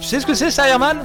[0.00, 0.98] Tu sais ce que c'est ça, Herman?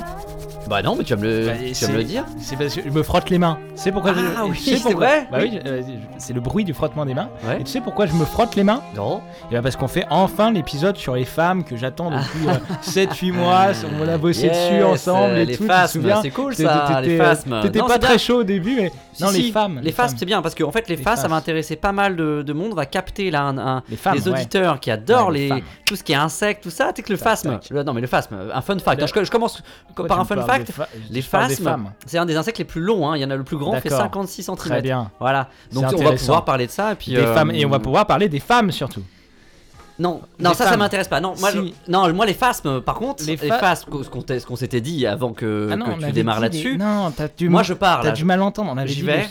[0.71, 2.23] Bah non, mais tu vas me le, Bah, tu vas me c'est- le dire.
[2.39, 3.57] C'est parce que je me frotte les mains.
[3.75, 4.19] Sais pourquoi je...
[4.37, 5.59] Ah oui, tu sais c'est pourquoi vrai, Bah oui.
[5.65, 5.81] euh,
[6.17, 7.29] c'est le bruit du frottement des mains.
[7.45, 7.59] Ouais.
[7.59, 9.21] Et tu sais pourquoi je me frotte les mains Non.
[9.51, 12.47] Et bah parce qu'on fait enfin l'épisode sur les femmes que j'attends depuis
[12.83, 13.67] 7-8 mois.
[14.01, 15.63] On a bossé dessus Yes, ensemble et les tout.
[15.63, 17.59] tu te phasmes, souviens c'est cool T'étais- ça, les t'étais- phasmes.
[17.61, 19.79] T'étais Non, pas c'est très chaud au début, mais Si, non, si, les femmes.
[19.83, 22.15] Les phasmes, c'est bien parce qu'en fait, les, Les phasmes, ça va intéresser pas mal
[22.15, 22.69] de, de monde.
[22.71, 24.35] On va capter là un, un- Les femmes, les ouais.
[24.35, 25.61] auditeurs qui adorent Ouais, les les, femmes.
[25.85, 26.93] tout ce qui est insectes, tout ça.
[26.93, 27.69] Tu sais que le phasme, tac.
[27.71, 29.01] le- non mais le phasme, un fun fact.
[29.01, 31.55] Le- Je, je commence Pourquoi par tu un me fun parles fa- Les parle des
[31.55, 31.91] phasmes, femmes.
[32.05, 33.09] c'est un des insectes les plus longs.
[33.09, 33.17] hein.
[33.17, 34.05] Il y en a le plus grand, fait D'accord.
[34.05, 34.55] 56 cm.
[34.57, 35.09] Très bien.
[35.19, 35.49] Voilà.
[35.71, 37.11] Donc on va pouvoir parler de ça et puis.
[37.11, 39.03] Des euh, femmes et on va pouvoir parler des femmes surtout.
[39.99, 40.79] Non, non, ça, ça femmes.
[40.79, 41.19] m'intéresse pas.
[41.21, 41.57] Non, moi, Si.
[41.85, 42.81] je- non, moi les phasmes.
[42.81, 45.91] Par contre, Les les, fa- phasmes, ce qu'on s'était dit avant que, Ah non, que
[45.91, 46.77] on tu démarres des- là-dessus.
[46.77, 48.71] Non, t'as du Moi je pars T'as du mal entendre.
[48.73, 49.27] On avait J'y vais.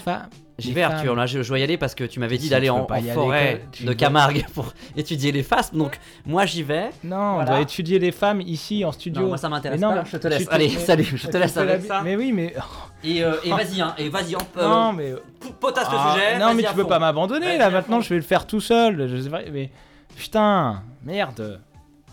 [0.61, 0.93] J'y vais femmes.
[0.93, 2.87] Arthur, là je, je dois y aller parce que tu m'avais dit Si, d'aller en,
[3.15, 6.91] forêt de Camargue pour étudier les phasmes, donc moi j'y vais.
[7.05, 9.23] Non, on doit étudier les femmes ici en studio.
[9.23, 10.47] Non, moi ça m'intéresse pas, je te laisse.
[10.51, 12.03] Allez, salut, je te laisse avec ça.
[12.03, 12.55] Mais oui, mais.
[13.03, 14.63] Et, euh, et vas-y, hein, et vas-y, en peu.
[14.63, 15.15] Non, mais.
[15.59, 16.39] potasse le Ah, sujet.
[16.39, 17.71] non, mais tu peux pas m'abandonner là.
[17.71, 19.09] Maintenant, je vais le faire tout seul.
[19.09, 19.71] Je sais pas, mais.
[20.17, 21.61] Putain, merde.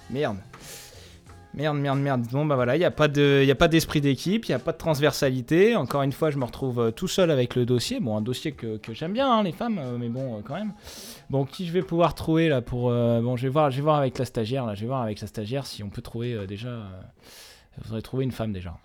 [0.10, 0.38] Merde.
[1.58, 2.28] Merde, merde, merde.
[2.32, 5.76] Bon, bah voilà, il n'y a pas d'esprit d'équipe, il n'y a pas de transversalité.
[5.76, 8.00] Encore une fois, je me retrouve euh, tout seul avec le dossier.
[8.00, 10.54] Bon, un dossier que, que j'aime bien, hein, les femmes, euh, mais bon, euh, quand
[10.54, 10.74] même.
[11.32, 12.92] Bon, qui je vais pouvoir trouver là pour.
[12.92, 14.76] bon, je vais, voir, je vais voir avec la stagiaire, là.
[14.76, 16.68] Je vais voir avec la stagiaire si on peut trouver déjà.
[16.68, 17.02] euh,
[17.80, 18.78] il faudrait trouver une femme déjà.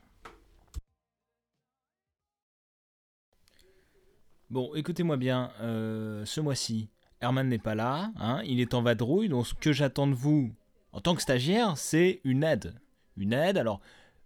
[4.49, 6.89] Bon, écoutez-moi bien, ce mois-ci,
[7.21, 10.53] Herman n'est pas là, hein, il est en vadrouille, donc ce que j'attends de vous,
[10.93, 12.75] en tant que stagiaire, c'est une aide.
[13.17, 13.81] Une aide, alors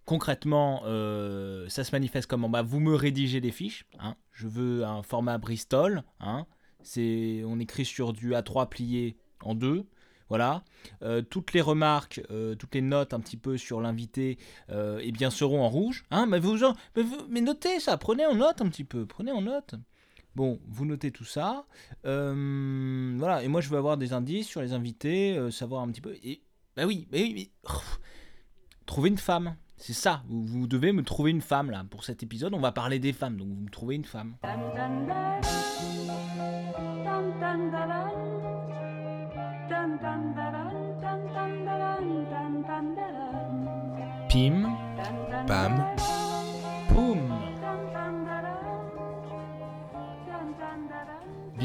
[0.07, 2.49] concrètement, euh, ça se manifeste comment?
[2.49, 6.47] Bah, Vous me rédigez des fiches, hein, je veux un format Bristol, hein,
[6.83, 9.87] c'est, on écrit sur du A3 plié en deux,
[10.29, 10.65] voilà.
[11.03, 14.39] Euh, toutes les remarques, euh, toutes les notes un petit peu sur l'invité,
[14.71, 16.05] eh bien seront en rouge.
[16.11, 16.57] Hein, mais, vous,
[17.29, 19.75] mais, notez ça, prenez en note un petit peu, prenez en note.
[20.35, 21.67] Bon, vous notez tout ça.
[22.03, 26.17] Voilà, et moi je veux avoir des indices sur les invités, savoir un petit peu.
[26.77, 27.71] Bah oui, oui, mais-
[28.87, 29.57] trouver une femme.
[29.79, 31.85] C'est ça, vous, vous devez me trouver une femme là.
[31.91, 34.37] Pour cet épisode, on va parler des femmes, donc vous me trouvez une femme.
[44.29, 44.77] Pim,
[45.47, 46.16] Pam.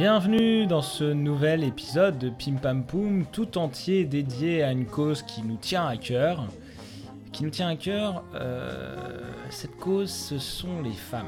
[0.02, 5.22] Bienvenue dans ce nouvel épisode de Pim Pam Poum, tout entier dédié à une cause
[5.22, 6.48] qui nous tient à cœur.
[7.32, 8.96] Qui nous tient à cœur, euh,
[9.52, 11.28] cette cause, ce sont les femmes.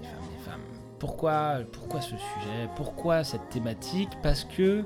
[0.00, 0.60] Les femmes, les femmes.
[1.00, 2.68] Pourquoi, pourquoi ce sujet?
[2.76, 4.10] Pourquoi cette thématique?
[4.22, 4.84] Parce que,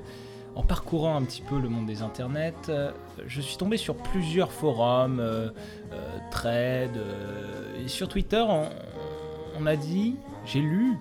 [0.55, 2.89] en parcourant un petit peu le monde des internets, euh,
[3.27, 5.49] je suis tombé sur plusieurs forums, euh,
[5.93, 6.87] euh,
[7.85, 8.43] et sur Twitter,
[9.59, 10.97] on a dit, j'ai lu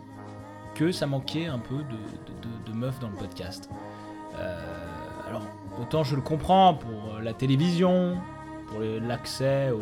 [0.76, 3.70] que ça manquait un peu de, de- meufs dans le podcast.
[4.38, 4.60] Euh,
[5.26, 5.46] alors,
[5.80, 8.18] autant je le comprends pour euh, la télévision,
[8.68, 9.80] pour l'accès au,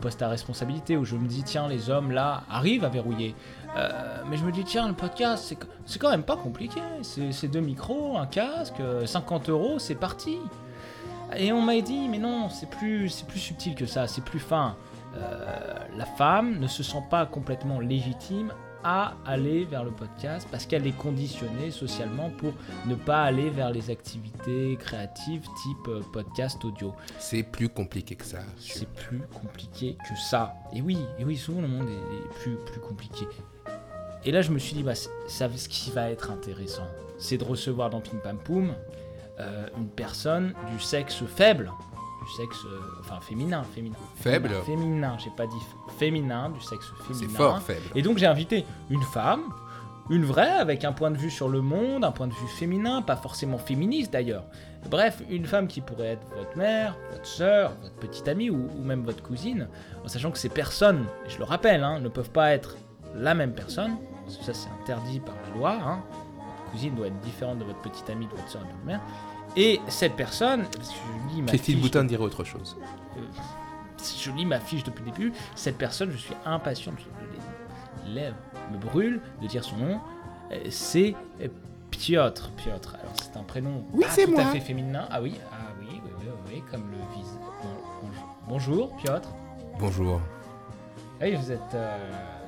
[0.00, 3.36] poste à responsabilité, où je me dis, tiens, les hommes là arrivent à verrouiller.
[3.76, 3.88] Euh,
[4.28, 5.54] mais je me dis, tiens, le podcast,
[5.86, 6.80] c'est, quand même pas compliqué.
[7.02, 10.38] C'est, deux micros, un casque, euh, 50 euros, c'est parti.
[11.36, 14.74] Et on m'a dit, mais non, c'est plus, plus subtil que ça, c'est plus fin.
[15.96, 18.50] La femme ne se sent pas complètement légitime
[18.84, 22.52] à aller vers le podcast parce qu'elle est conditionnée socialement pour
[22.86, 26.94] ne pas aller vers les activités créatives type euh, podcast audio.
[27.18, 28.40] C'est plus compliqué que ça.
[28.58, 30.54] C'est plus compliqué que ça.
[30.74, 33.26] Et oui, et oui, souvent le monde est, plus, plus compliqué.
[34.24, 36.86] Et là, je me suis dit, bah, ça, ce qui va être intéressant,
[37.18, 38.74] c'est de recevoir dans Pim Pam Poum
[39.40, 41.72] euh, une personne du sexe faible,
[42.24, 43.96] du sexe, euh, enfin féminin, féminin.
[44.16, 45.62] Faible Féminin, Féminin, j'ai pas dit
[45.98, 47.26] féminin, du sexe féminin.
[47.28, 47.80] C'est fort faible.
[47.94, 49.42] Et donc j'ai invité une femme,
[50.10, 53.02] une vraie, avec un point de vue sur le monde, un point de vue féminin,
[53.02, 54.44] pas forcément féministe d'ailleurs.
[54.90, 58.82] Bref, une femme qui pourrait être votre mère, votre sœur, votre petite amie ou, ou
[58.82, 59.68] même votre cousine,
[60.04, 62.76] en sachant que ces personnes, et je le rappelle, hein, ne peuvent pas être
[63.14, 66.02] la même personne, parce que ça c'est interdit par la loi, hein.
[66.36, 69.00] votre cousine doit être différente de votre petite amie, de votre sœur, de votre mère.
[69.56, 70.94] Et cette personne, parce que
[71.30, 72.76] je lis ma fiche Boutin de- dirait autre chose.
[73.16, 73.20] euh,
[73.98, 76.92] si je lis ma fiche depuis le début, cette personne, je suis impatient,
[78.06, 78.36] les lèvres
[78.72, 80.00] me brûlent de dire son nom.
[80.52, 81.48] Euh, C'est euh,
[81.90, 82.50] Piotr.
[82.56, 82.94] Piotr.
[83.00, 84.52] Alors c'est un prénom Oui, pas c'est tout à moi.
[84.52, 85.06] fait féminin.
[85.10, 87.32] Ah oui, ah oui, oui, oui, oui, oui, comme le vise.
[87.62, 87.68] Bon,
[88.48, 88.88] bonjour.
[88.88, 89.28] bonjour, Piotr.
[89.78, 90.20] Bonjour.
[91.20, 91.98] Ah Oui, vous êtes, euh,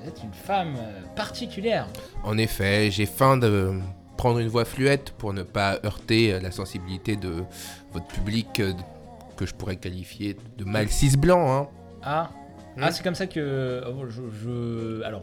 [0.01, 0.75] vous êtes une femme
[1.15, 1.87] particulière.
[2.25, 3.79] En effet, j'ai faim de
[4.17, 7.45] prendre une voix fluette pour ne pas heurter euh, la sensibilité de
[7.93, 8.73] votre public euh,
[9.37, 11.53] que je pourrais qualifier de mâle cis blanc.
[11.53, 11.69] Hein.
[12.03, 12.31] Ah,
[12.77, 12.81] Hmm.
[12.83, 13.83] ah c'est comme ça que.
[13.87, 15.23] oh, je, je- Alors,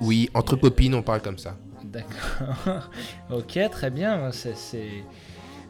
[0.00, 1.54] Oui, entre copines, on parle comme ça.
[1.84, 2.88] d'accord.
[3.30, 4.30] ok, très bien.
[4.32, 4.56] C'est.
[4.56, 5.04] c'est-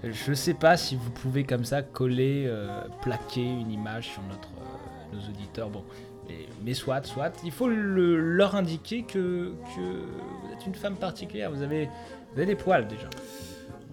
[0.05, 2.69] Je sais pas si vous pouvez comme ça coller, euh,
[3.03, 5.69] plaquer une image sur notre, euh, nos auditeurs.
[5.69, 5.83] Bon,
[6.29, 7.33] mais, mais soit, soit.
[7.45, 11.51] Il faut le- leur indiquer que, que vous êtes une femme particulière.
[11.51, 11.89] Vous avez,
[12.37, 13.09] vous avez des poils déjà.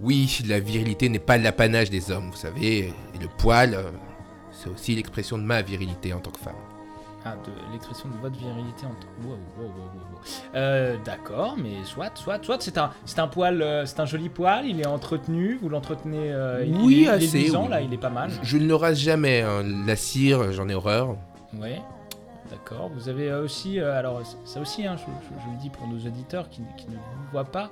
[0.02, 2.78] Oui, la virilité n'est pas l'apanage des hommes, vous savez.
[3.16, 3.84] Et le poil, euh,
[4.52, 6.56] c'est aussi l'expression de ma virilité en tant que femme.
[7.26, 10.20] Ah, de l'expression de votre virilité en tant wow, wow, wow, wow, wow.
[10.56, 14.28] Euh, D'accord, mais soit, soit, soit, c'est un, c'est un poil, euh, c'est un joli
[14.28, 16.28] poil, il est entretenu, vous l'entretenez,
[16.66, 17.08] il- Oui, il, est- il est
[17.48, 17.68] assez, oui.
[17.70, 18.30] là, il est pas mal.
[18.30, 19.64] Je, je ne le rase jamais, hein.
[19.88, 21.16] la cire, j'en ai horreur.
[21.58, 21.82] Ouais,
[22.52, 22.90] d'accord.
[22.94, 26.50] Vous avez aussi, alors ça aussi, hein, je, je- je le dis pour nos auditeurs
[26.50, 27.70] qui, qui ne vous voient pas,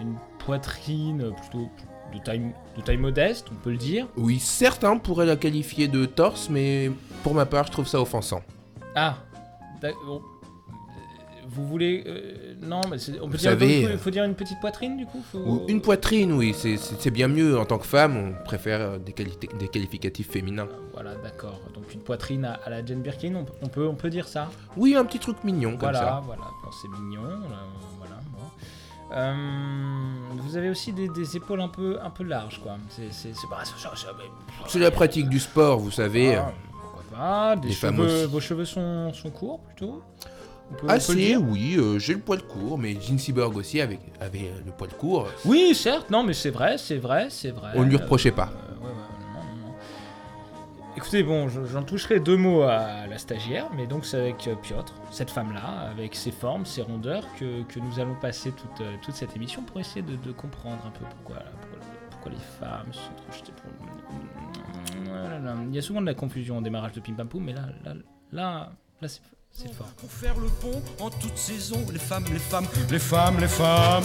[0.00, 1.68] une poitrine plutôt
[2.14, 2.42] de taille,
[2.76, 4.06] de taille modeste, on peut le dire.
[4.16, 6.90] Oui, certains pourraient la qualifier de torse, mais
[7.22, 8.42] pour ma part, je trouve ça offensant.
[8.96, 9.16] Ah,
[9.80, 10.16] d'ac- bon.
[10.16, 10.20] Euh,
[11.48, 14.10] Vous voulez, euh, non, mais c'est- on peut Vous dire, savez, il faut, euh, faut
[14.10, 15.20] dire une petite poitrine du coup.
[15.32, 17.58] faut- Ou une poitrine, oui, c'est- c'est c'est bien mieux.
[17.58, 20.68] En tant que femme, on préfère euh, des, qualités- des qualificatifs féminins.
[20.92, 21.60] Voilà, d'accord.
[21.74, 24.28] Donc une poitrine à, à la Jane Birkin, on, peut- on peut, on peut dire
[24.28, 24.48] ça?
[24.76, 26.22] Oui, un petit truc mignon comme voilà, ça.
[26.24, 26.42] voilà.
[26.42, 27.22] Bon, c'est mignon.
[27.22, 27.38] là,
[27.98, 28.19] voilà.
[29.12, 29.34] Euh,
[30.38, 32.76] vous avez aussi des, des épaules un peu, un peu larges, quoi.
[32.88, 36.36] C'est, la pratique du sport, vous savez.
[36.36, 37.56] Ah, pourquoi pas.
[37.56, 40.02] Des les cheveux, vos cheveux sont, sont courts plutôt.
[40.78, 40.86] Peut-
[41.40, 45.26] oui, euh, j'ai le poil court, mais Gene Seberg aussi avait, avait le poil court.
[45.44, 46.10] Oui, certes.
[46.10, 47.72] Non, mais c'est vrai, c'est vrai, c'est vrai.
[47.74, 48.50] On ne lui reprochait pas.
[48.52, 48.94] Euh, ouais, ouais.
[51.00, 54.54] Écoutez, bon, je- j'en toucherai deux mots à la stagiaire, mais donc c'est avec euh,
[54.54, 58.92] Piotr, cette femme-là, avec ses formes, ses rondeurs, que, que nous allons passer toute, euh,
[59.00, 61.42] toute cette émission pour essayer de, comprendre un peu pourquoi,
[62.10, 63.70] pourquoi, les femmes sont rejetées pour...
[65.70, 67.94] Il y a souvent de la confusion au démarrage de Pim mais là, là,
[68.30, 69.88] là, là c'est fort.
[70.06, 74.04] Faire le pont en toute saison, les femmes, les femmes, les femmes, les femmes.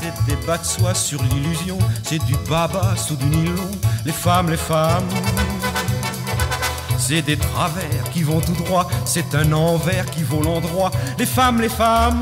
[0.00, 3.70] C'est des bas de soie sur l'illusion, c'est du baba sous du nylon,
[4.04, 5.08] les femmes, les femmes.
[6.98, 11.60] C'est des travers qui vont tout droit, c'est un envers qui vaut l'endroit, les femmes,
[11.60, 12.20] les femmes.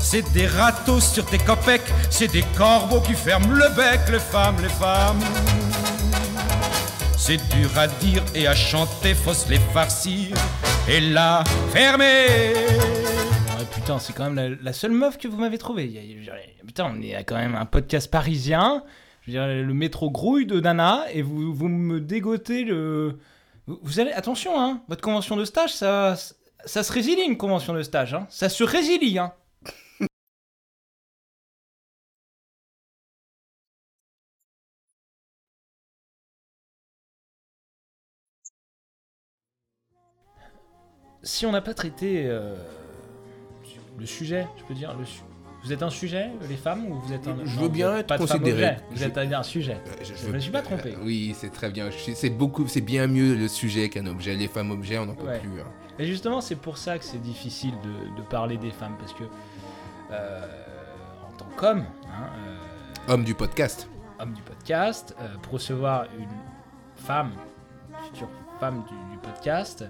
[0.00, 4.56] C'est des râteaux sur tes copecs, c'est des corbeaux qui ferment le bec, les femmes,
[4.62, 5.20] les femmes.
[7.18, 10.36] C'est dur à dire et à chanter, faut se les farcir
[10.88, 11.42] et la
[11.72, 13.05] fermer.
[13.86, 15.86] Putain, c'est quand même la, seule meuf que vous m'avez trouvée.
[16.66, 18.82] Putain, on est quand même un podcast parisien.
[19.20, 23.20] Je veux dire, le métro grouille de Nana et vous, vous me dégotez le.
[23.68, 24.10] Vous allez.
[24.10, 26.16] Attention, hein, votre convention de stage, ça,
[26.64, 28.12] ça se résilie une convention de stage.
[28.12, 28.26] Hein.
[28.28, 29.32] Ça se résilie, hein.
[41.22, 42.56] Si on n'a pas traité euh,
[43.98, 45.22] le sujet, je peux dire, le su-
[45.64, 47.36] vous êtes un sujet, les femmes, ou vous êtes un.
[47.44, 48.76] Je non, veux bien être considéré.
[48.90, 49.78] Vous Je- êtes un, sujet.
[49.86, 50.94] Euh, Je me suis pas trompé.
[51.02, 51.90] oui, c'est très bien.
[51.90, 54.36] Je C'est beaucoup, c'est bien mieux le sujet qu'un objet.
[54.36, 55.40] Les femmes objets, on n'en peut Ouais.
[55.40, 55.60] plus.
[55.60, 55.64] hein.
[55.98, 59.24] Et justement, c'est pour ça que c'est difficile de, de parler des femmes, parce que
[60.12, 60.40] euh,
[61.26, 62.28] en tant qu'homme, hein,
[63.08, 63.88] euh, Homme du podcast.
[64.20, 66.28] homme du podcast, euh, pour recevoir une
[66.96, 67.32] femme,
[68.12, 68.28] future
[68.60, 69.84] femme du, du podcast,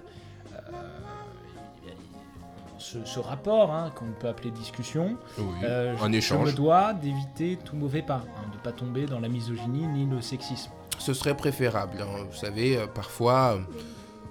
[2.77, 5.43] ce, ce rapport hein, qu'on peut appeler discussion, Oui.
[5.63, 6.51] euh, un je, je échange.
[6.51, 10.21] me dois d'éviter tout mauvais pas, hein, de pas tomber dans la misogynie ni le
[10.21, 10.71] sexisme.
[10.99, 12.01] Ce serait préférable.
[12.01, 12.25] hein.
[12.29, 13.59] Vous savez, euh, parfois, euh,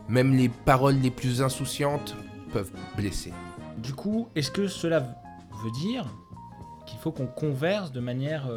[0.09, 2.15] même les paroles les plus insouciantes
[2.53, 3.33] peuvent blesser.
[3.79, 6.07] Du coup, est-ce que cela veut dire
[6.87, 8.49] qu'il faut qu'on converse de manière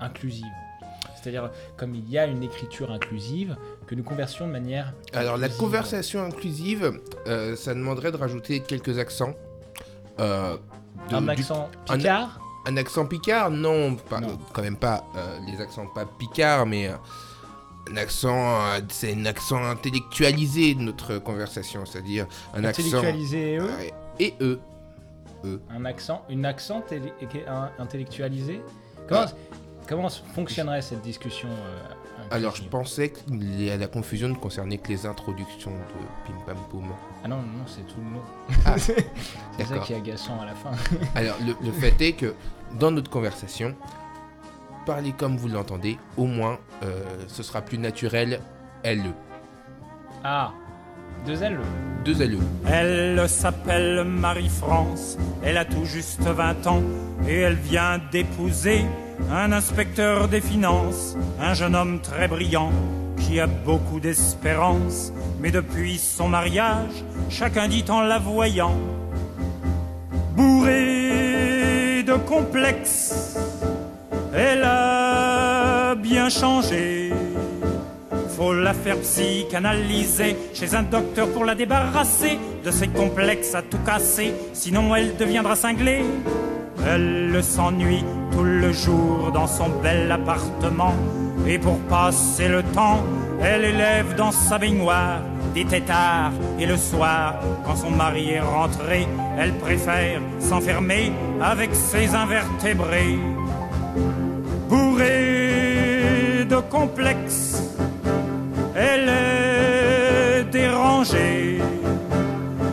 [0.00, 0.44] inclusive?
[1.16, 4.92] C'est-à-dire, comme il y a une écriture inclusive, que nous conversions de manière.
[5.12, 9.34] Alors, la conversation inclusive, euh, ça demanderait de rajouter quelques accents.
[10.20, 10.56] Euh,
[11.10, 14.38] de- Un accent picard Un accent picard Non, pas- Non.
[14.52, 16.88] quand même pas euh, les accents pas picards, mais
[17.90, 23.92] un accent, c'est un accent intellectualisé de notre conversation, c'est-à-dire un accent Intellectualisé, eux Ouais.
[24.18, 24.60] et eux.
[25.68, 26.82] Un accent, une accent
[27.78, 28.62] intellectualisé?
[29.06, 29.26] Comment,
[29.86, 31.50] comment fonctionnerait cette discussion
[32.34, 36.56] Alors, je pensais que les- la confusion ne concernait que les introductions de Pim Pam
[36.70, 36.84] Poum.
[37.24, 38.22] Ah non, non, c'est tout le nom.
[38.64, 40.72] Ah, c'est ça qui est agaçant à la fin.
[41.14, 42.34] Alors, le, le fait est que
[42.78, 43.74] dans notre conversation,
[44.86, 48.40] parlez comme vous l'entendez, au moins euh, ce sera plus naturel.
[48.84, 49.12] LE.
[50.24, 50.52] Ah,
[51.24, 51.58] deux L.
[52.04, 52.38] Deux LE.
[52.66, 56.82] Elle s'appelle Marie-France, elle a tout juste 20 ans
[57.26, 58.84] et elle vient d'épouser
[59.30, 62.72] un inspecteur des finances, un jeune homme très brillant
[63.16, 65.12] qui a beaucoup d'espérance.
[65.40, 68.76] Mais depuis son mariage, chacun dit en la voyant,
[70.36, 73.36] bourré de complexes,
[74.34, 77.12] elle a bien changé.
[78.36, 83.78] Faut la faire psychanalyser chez un docteur pour la débarrasser de ses complexes à tout
[83.86, 86.02] casser, sinon elle deviendra cinglée.
[86.84, 90.94] Elle s'ennuie tout le jour dans son bel appartement.
[91.46, 93.04] Et pour passer le temps,
[93.40, 95.20] elle élève dans sa baignoire
[95.54, 96.32] des têtards.
[96.58, 99.06] Et le soir, quand son mari est rentré,
[99.38, 103.18] elle préfère s'enfermer avec ses invertébrés.
[104.68, 107.73] Bourrée de complexes,
[108.74, 111.60] elle est dérangée.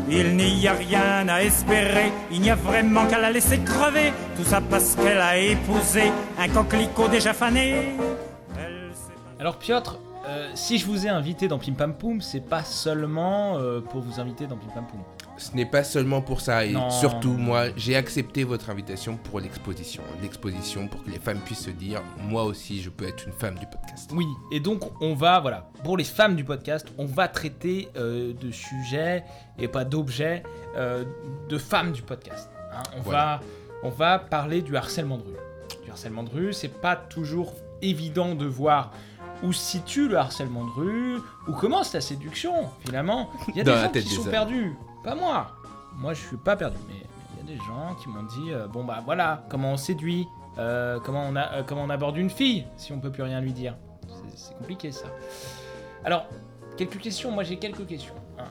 [0.09, 4.11] Il n'y a rien à espérer, il n'y a vraiment qu'à la laisser crever.
[4.35, 7.95] Tout ça parce qu'elle a épousé un coquelicot déjà fané.
[9.39, 13.57] Alors Piotr, euh, si je vous ai invité dans Pim Pam Poum, c'est pas seulement
[13.57, 15.01] euh, pour vous inviter dans Pim Pam Poum.
[15.41, 16.89] Ce n'est pas seulement pour ça, et Non.
[16.91, 20.03] surtout, moi, j'ai accepté votre invitation pour l'exposition.
[20.21, 23.55] L'exposition pour que les femmes puissent se dire, moi aussi, je peux être une femme
[23.57, 24.11] du podcast.
[24.13, 28.33] Oui, et donc on va, voilà, pour les femmes du podcast, on va traiter euh,
[28.39, 29.23] de sujets
[29.57, 30.43] et pas d'objets
[30.77, 31.03] euh,
[31.49, 32.49] de femmes du podcast.
[32.73, 32.83] hein.
[32.97, 33.19] On, Voilà.
[33.19, 33.41] va,
[33.83, 35.83] on va parler du harcèlement de rue.
[35.83, 38.91] Du harcèlement de rue, c'est pas toujours évident de voir
[39.43, 41.17] où se situe le harcèlement de rue,
[41.47, 42.53] où commence la séduction,
[42.85, 43.31] finalement.
[43.47, 44.29] Il y a Dans des gens qui sont hommes.
[44.29, 45.47] perdus, pas moi.
[45.97, 46.95] Moi, je suis pas perdu, mais
[47.33, 50.27] il y a des gens qui m'ont dit, euh, bon bah voilà, comment on séduit,
[50.57, 53.41] euh, comment, on a, euh, comment on aborde une fille, si on peut plus rien
[53.41, 53.75] lui dire.
[54.35, 55.05] C'est- compliqué ça.
[56.05, 56.25] Alors,
[56.77, 58.15] quelques questions, moi j'ai quelques questions.
[58.39, 58.45] hein.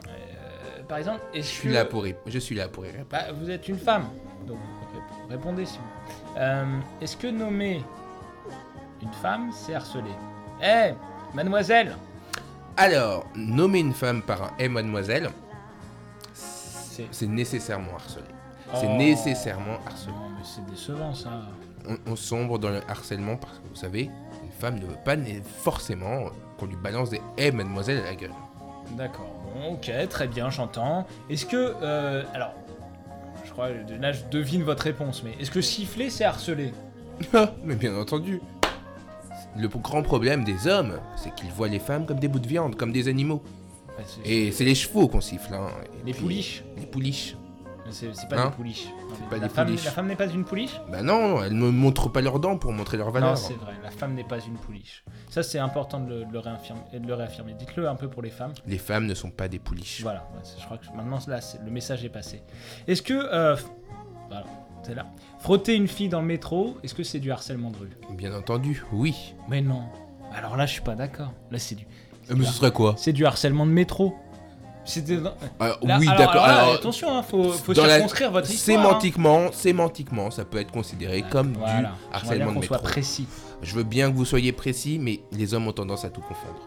[0.88, 1.74] Par exemple, est-ce Je suis que...
[1.74, 3.06] là pour je suis là pour y répondre.
[3.10, 4.04] Bah, vous êtes une femme,
[4.46, 6.36] donc rép- répondez s'il vous
[7.00, 7.82] Est-ce que nommer
[9.00, 10.10] une femme, c'est harceler?
[10.62, 10.92] Eh,
[11.34, 11.96] mademoiselle
[12.76, 15.30] Alors, nommer une femme par un «Eh mademoiselle»,
[17.10, 17.26] C'est...
[17.26, 18.24] c'est nécessairement harcelé.
[18.74, 18.96] C'est Oh.
[18.96, 20.12] nécessairement harcelé.
[20.12, 21.30] Non, mais c'est décevant ça.
[21.88, 24.04] On, on sombre dans le harcèlement parce que vous savez,
[24.44, 25.16] une femme ne veut pas
[25.62, 26.26] forcément
[26.58, 28.32] qu'on lui balance des Eh mademoiselle à la gueule.
[28.96, 31.06] D'accord, bon, ok, très bien, j'entends.
[31.28, 31.74] Est-ce que...
[31.82, 32.54] euh, alors,
[33.44, 36.72] je crois, là je devine votre réponse, mais est-ce que siffler, c'est harceler?
[37.64, 38.40] Mais bien entendu.
[39.56, 42.76] Le grand problème des hommes, c'est qu'ils voient les femmes comme des bouts de viande,
[42.76, 43.42] comme des animaux.
[44.24, 45.52] Et c'est les chevaux qu'on siffle.
[45.54, 45.68] Hein.
[46.04, 47.36] Les puis- pouliches Les pouliches.
[47.92, 48.86] C'est pas Hein des pouliches.
[48.86, 49.84] Non, pas la des femme, pouliches.
[49.84, 50.80] La femme n'est pas une pouliche?
[50.92, 53.30] Bah non, elles ne montrent pas leurs dents pour montrer leur valeur.
[53.30, 55.02] Non, c'est vrai, la femme n'est pas une pouliche.
[55.28, 57.54] Ça, c'est important de le, de le réaffirmer.
[57.54, 58.52] Dites-le un peu pour les femmes.
[58.64, 60.02] les femmes ne sont pas des pouliches.
[60.02, 60.24] Voilà,
[60.56, 62.42] je crois que maintenant, là, le message est passé.
[62.86, 63.14] Est-ce que.
[63.14, 63.56] euh,
[64.28, 64.44] voilà,
[64.84, 65.06] c'est là.
[65.40, 67.90] Frotter une fille dans le métro, est-ce que c'est du harcèlement de rue?
[68.12, 69.34] Bien entendu, oui.
[69.48, 69.82] Mais non.
[70.32, 71.32] Alors là, je suis pas d'accord.
[71.50, 71.86] Là, c'est du.
[72.30, 74.14] Euh, Mais ce serait quoi C'est du harcèlement de métro.
[74.84, 75.18] C'était.
[75.60, 76.42] Ah, Là, Oui, alors- d'accord.
[76.42, 78.78] alors là, alors, attention, hein, faut, faut dans la- circonscrire votre histoire.
[78.78, 78.82] hein.
[78.82, 81.74] sémantiquement, sémantiquement, ça peut être considéré comme Voilà.
[81.74, 82.90] du bien harcèlement de qu'on soit métro.
[82.92, 83.26] précis.
[83.62, 86.60] Je veux bien que vous soyez précis, mais les hommes ont tendance à tout confondre.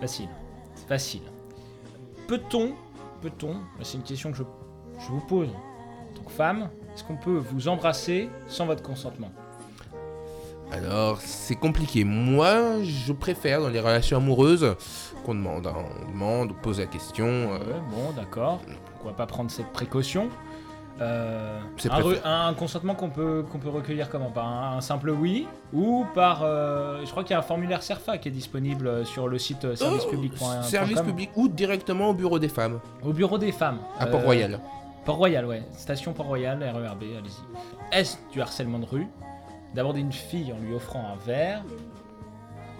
[0.00, 0.28] Facile.
[0.74, 1.22] C'est facile.
[2.28, 2.72] Peut-on,
[3.20, 4.42] peut-on, c'est une question que je,
[5.00, 9.30] je vous pose en tant que femme, est-ce qu'on peut vous embrasser sans votre consentement?
[10.72, 12.04] Alors, c'est compliqué.
[12.04, 14.74] Moi, je préfère dans les relations amoureuses
[15.24, 15.66] qu'on demande.
[15.66, 15.74] hein.
[16.06, 17.26] On demande, on pose la question.
[17.26, 18.60] euh, Ouais, bon, d'accord.
[19.04, 20.28] Va pas prendre cette précaution.
[21.00, 24.80] Euh, C'est un, re- un consentement qu'on peut, qu'on peut recueillir comment Par un, un
[24.80, 26.42] simple oui Ou par...
[26.42, 29.38] euh, je crois qu'il y a un formulaire CERFA qui est disponible euh, sur le
[29.38, 30.62] site euh, oh, servicepublic.com.
[30.62, 33.78] service public ou directement au bureau des femmes, Au bureau des femmes.
[33.98, 34.60] à Euh, Port-Royal.
[35.04, 35.62] Port-Royal, ouais.
[35.76, 37.98] Station Port-Royal, RERB, allez-y.
[37.98, 39.06] Est-ce du harcèlement de rue
[39.74, 41.62] D'aborder une fille en lui offrant un verre,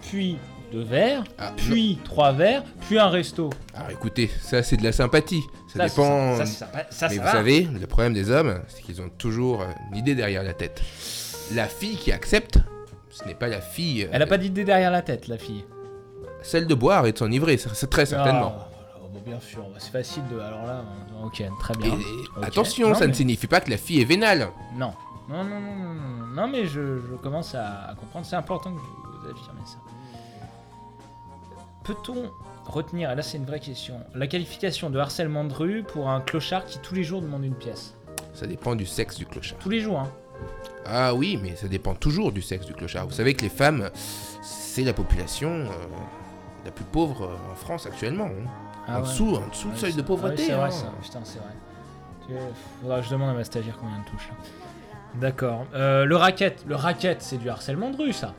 [0.01, 0.37] puis
[0.71, 3.49] deux verres, Ah, puis trois verres, puis un resto.
[3.75, 5.41] Alors écoutez, ça c'est de la sympathie.
[5.75, 6.37] Ça, dépend.
[6.37, 7.31] Ça, ça, mais vous va.
[7.31, 10.81] savez, le problème des hommes, c'est qu'ils ont toujours euh, une idée derrière la tête.
[11.55, 12.59] La fille qui accepte,
[13.09, 14.03] ce n'est pas la fille.
[14.03, 15.65] euh, Elle a pas d'idée derrière la tête, la fille.
[16.43, 18.53] Celle de boire et de s'enivrer, c'est très certainement.
[18.55, 18.67] Ah,
[18.99, 20.39] voilà, bon, bien sûr, bah, c'est facile de.
[20.39, 20.83] Alors là,
[21.21, 21.93] euh, ok, très bien.
[21.95, 24.49] et attention, Non, ça ne signifie pas que la fille est vénale.
[24.75, 24.93] Non.
[25.29, 28.25] Non, non, non, non, non, non, mais je, je commence à, à comprendre.
[28.25, 29.77] C'est important que vous, affirmez ça.
[31.83, 32.29] Peut-on
[32.65, 36.21] retenir, et là c'est une vraie question, la qualification de harcèlement de rue pour un
[36.21, 37.93] clochard qui tous les jours demande une pièce?
[38.33, 39.59] Ça dépend du sexe du clochard.
[39.59, 40.09] Tous les jours, hein.
[40.85, 43.05] Ah oui, mais ça dépend toujours du sexe du clochard.
[43.05, 43.89] Vous savez que les femmes,
[44.41, 45.67] c'est la population euh,
[46.65, 48.25] la plus pauvre euh, en France actuellement.
[48.25, 48.49] hein.
[48.87, 49.07] Ah en, ouais.
[49.07, 50.45] dessous, en dessous Ouais, du seuil de ah oui, pauvreté.
[50.45, 50.71] c'est vrai hein.
[50.71, 52.39] ça, putain, c'est vrai.
[52.81, 54.35] Faudra que je demande à ma stagiaire combien elle touche là.
[55.19, 55.65] D'accord.
[55.73, 58.33] Euh, le racket, le racket, c'est du harcèlement de rue, ça.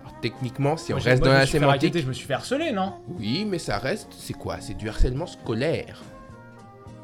[0.00, 2.94] Alors, techniquement, si on Moi, reste dans la sémantique, je me suis fait harceler, non?
[3.18, 4.56] Oui, mais ça reste, c'est quoi?
[4.60, 6.02] C'est du harcèlement scolaire.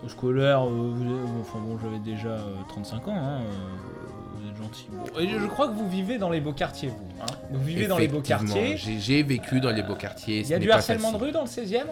[0.09, 3.49] Scolaire, euh, bon, enfin bon, j'avais déjà euh, 35 ans, hein, euh,
[4.35, 4.87] vous êtes gentil.
[4.93, 7.23] Bon, et je crois que vous vivez dans les beaux quartiers, vous.
[7.23, 8.76] Hein vous vivez dans les beaux quartiers.
[8.76, 10.40] J'ai vécu dans les beaux quartiers.
[10.40, 11.87] Il y a du harcèlement de rue dans le 16e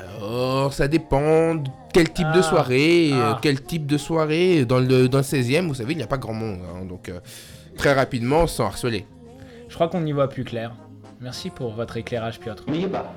[0.00, 2.42] Alors, ça dépend de quel type de Ah.
[2.42, 3.38] soirée, euh, Ah.
[3.42, 4.64] quel type de soirée.
[4.64, 6.60] Dans le, dans le 16e, vous savez, il n'y a pas grand monde.
[6.64, 7.20] hein, donc, euh,
[7.76, 9.06] très rapidement, sans harceler.
[9.68, 10.72] Je crois qu'on y voit plus clair.
[11.20, 12.64] Merci pour votre éclairage, Piotr.
[12.66, 13.12] N'oubliez pas,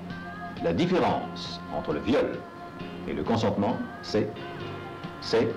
[0.63, 2.37] la différence entre le viol
[3.07, 4.27] et le consentement, c'est.
[5.21, 5.47] c'est.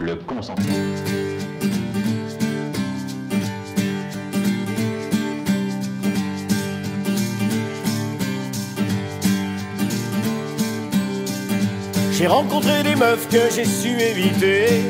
[0.00, 0.64] le consentement.
[12.20, 14.82] J'ai rencontré des meufs que j'ai su éviter.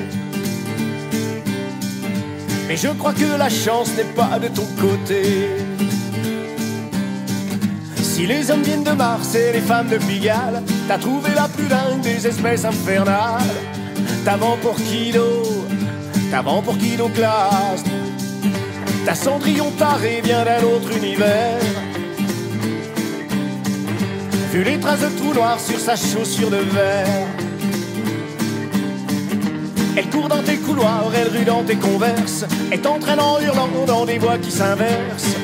[2.66, 5.46] Mais je crois que la chance n'est pas de ton côté.
[8.02, 11.68] Si les hommes viennent de Mars et les femmes de Pigalle, t'as trouvé la plus
[11.68, 13.54] dingue des espèces infernales.
[14.24, 15.44] T'as vent pour kilo,
[16.32, 17.84] t'as vent pour kilo classe.
[19.06, 21.69] Ta cendrillon taré vient d'un autre univers.
[24.52, 27.28] Vu les traces de trous noirs sur sa chaussure de verre.
[29.96, 34.04] Elle court dans tes couloirs, elle rue dans tes converses, et t'entraîne en hurlant dans
[34.04, 35.36] des voix qui s'inversent.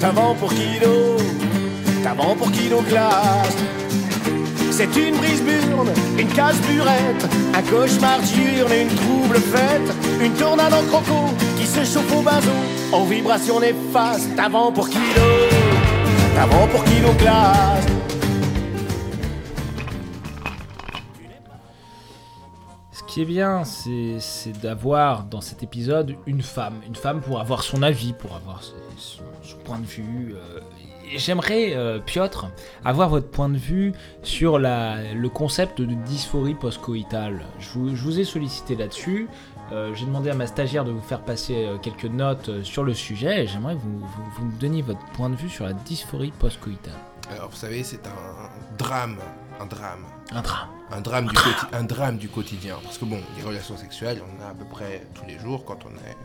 [0.00, 1.18] T'as vent pour kilo,
[2.02, 3.56] t'as vent pour kilo glace.
[4.70, 10.32] C'est une brise burne, une casse burette, un cauchemar diurne et une trouble fête, une
[10.32, 11.28] tornade en croco
[11.58, 12.48] qui se chauffe au bateau,
[12.92, 14.30] en vibration néfaste.
[14.34, 15.28] T'as vent pour kilo,
[16.34, 17.99] t'as vent pour kilo glace.
[23.10, 26.80] Qui est bien, c'est d'avoir dans cet épisode une femme.
[26.86, 29.16] Une femme pour avoir son avis, pour avoir son,
[29.64, 30.34] point de vue.
[30.34, 30.60] euh,
[31.16, 32.46] J'aimerais, euh, Piotr,
[32.84, 33.92] avoir votre point de vue
[34.22, 37.42] sur le concept de dysphorie post-coïtale.
[37.58, 39.28] Je vous, je vous ai sollicité là-dessus.
[39.72, 42.94] Euh, J'ai demandé à ma stagiaire de vous faire passer euh, quelques notes sur le
[42.94, 43.42] sujet.
[43.42, 44.00] et J'aimerais que vous,
[44.36, 46.94] vous me donniez votre point de vue sur la dysphorie post-coïtale.
[47.28, 49.18] Alors, vous savez, c'est un drame.
[49.60, 50.04] Un drame.
[50.32, 50.68] Un drame.
[50.90, 52.76] Un drame, du quoti- un drame du quotidien.
[52.82, 55.64] Parce que bon, les relations sexuelles, on en a à peu près tous les jours
[55.64, 56.16] quand on est.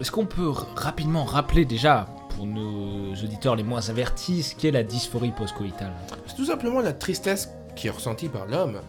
[0.00, 4.82] Est-ce qu'on peut rapidement rappeler déjà, pour nos auditeurs les moins avertis, ce qu'est la
[4.82, 5.92] dysphorie post-coïtale?
[6.26, 8.80] C'est tout simplement la tristesse qui est ressentie par l'homme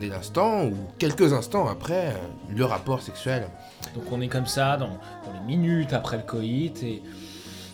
[0.00, 2.14] dès l'instant ou quelques instants après euh,
[2.54, 3.46] le rapport sexuel.
[3.94, 7.02] Donc on est comme ça dans, dans les minutes après le coït et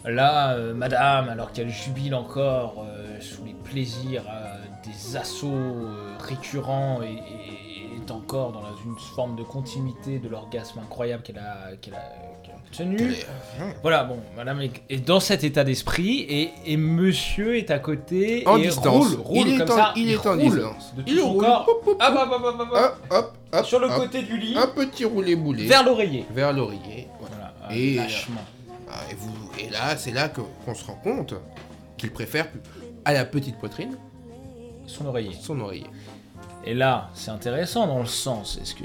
[0.05, 4.46] là, euh, madame, alors qu'elle jubile encore euh, sous les plaisirs euh,
[5.15, 7.67] assauts euh, récurrents et, et-
[8.07, 12.57] est encore dans une forme de continuité de l'orgasme incroyable qu'elle a, qu'elle a, a
[12.67, 12.99] obtenu.
[13.01, 18.43] Euh, Voilà, bon, madame est, dans cet état d'esprit et, et monsieur est à côté
[18.47, 19.15] En et distance.
[19.15, 19.93] roule, roule il est comme en, ça.
[19.97, 20.95] il est en roule distance.
[20.97, 21.45] de tout Il son roule.
[21.45, 21.67] corps.
[21.69, 21.99] Hop,
[23.11, 23.97] hop, Hop, sur le hop.
[23.97, 25.67] côté du lit, Un petit roulé-boulé.
[25.67, 26.27] vers l'oreiller.
[26.31, 27.09] vers l'oreiller.
[27.21, 27.55] Voilà.
[27.61, 28.41] Voilà, Et- et lâchement.
[28.89, 31.35] Ah, et, vous, et là, c'est là que- qu'on se rend compte
[31.97, 32.47] qu'il préfère
[33.05, 33.97] à la petite poitrine
[34.87, 35.33] Son oreiller.
[35.41, 35.87] son oreiller.
[36.65, 38.59] Et là, c'est intéressant dans le sens.
[38.61, 38.85] Est-ce que,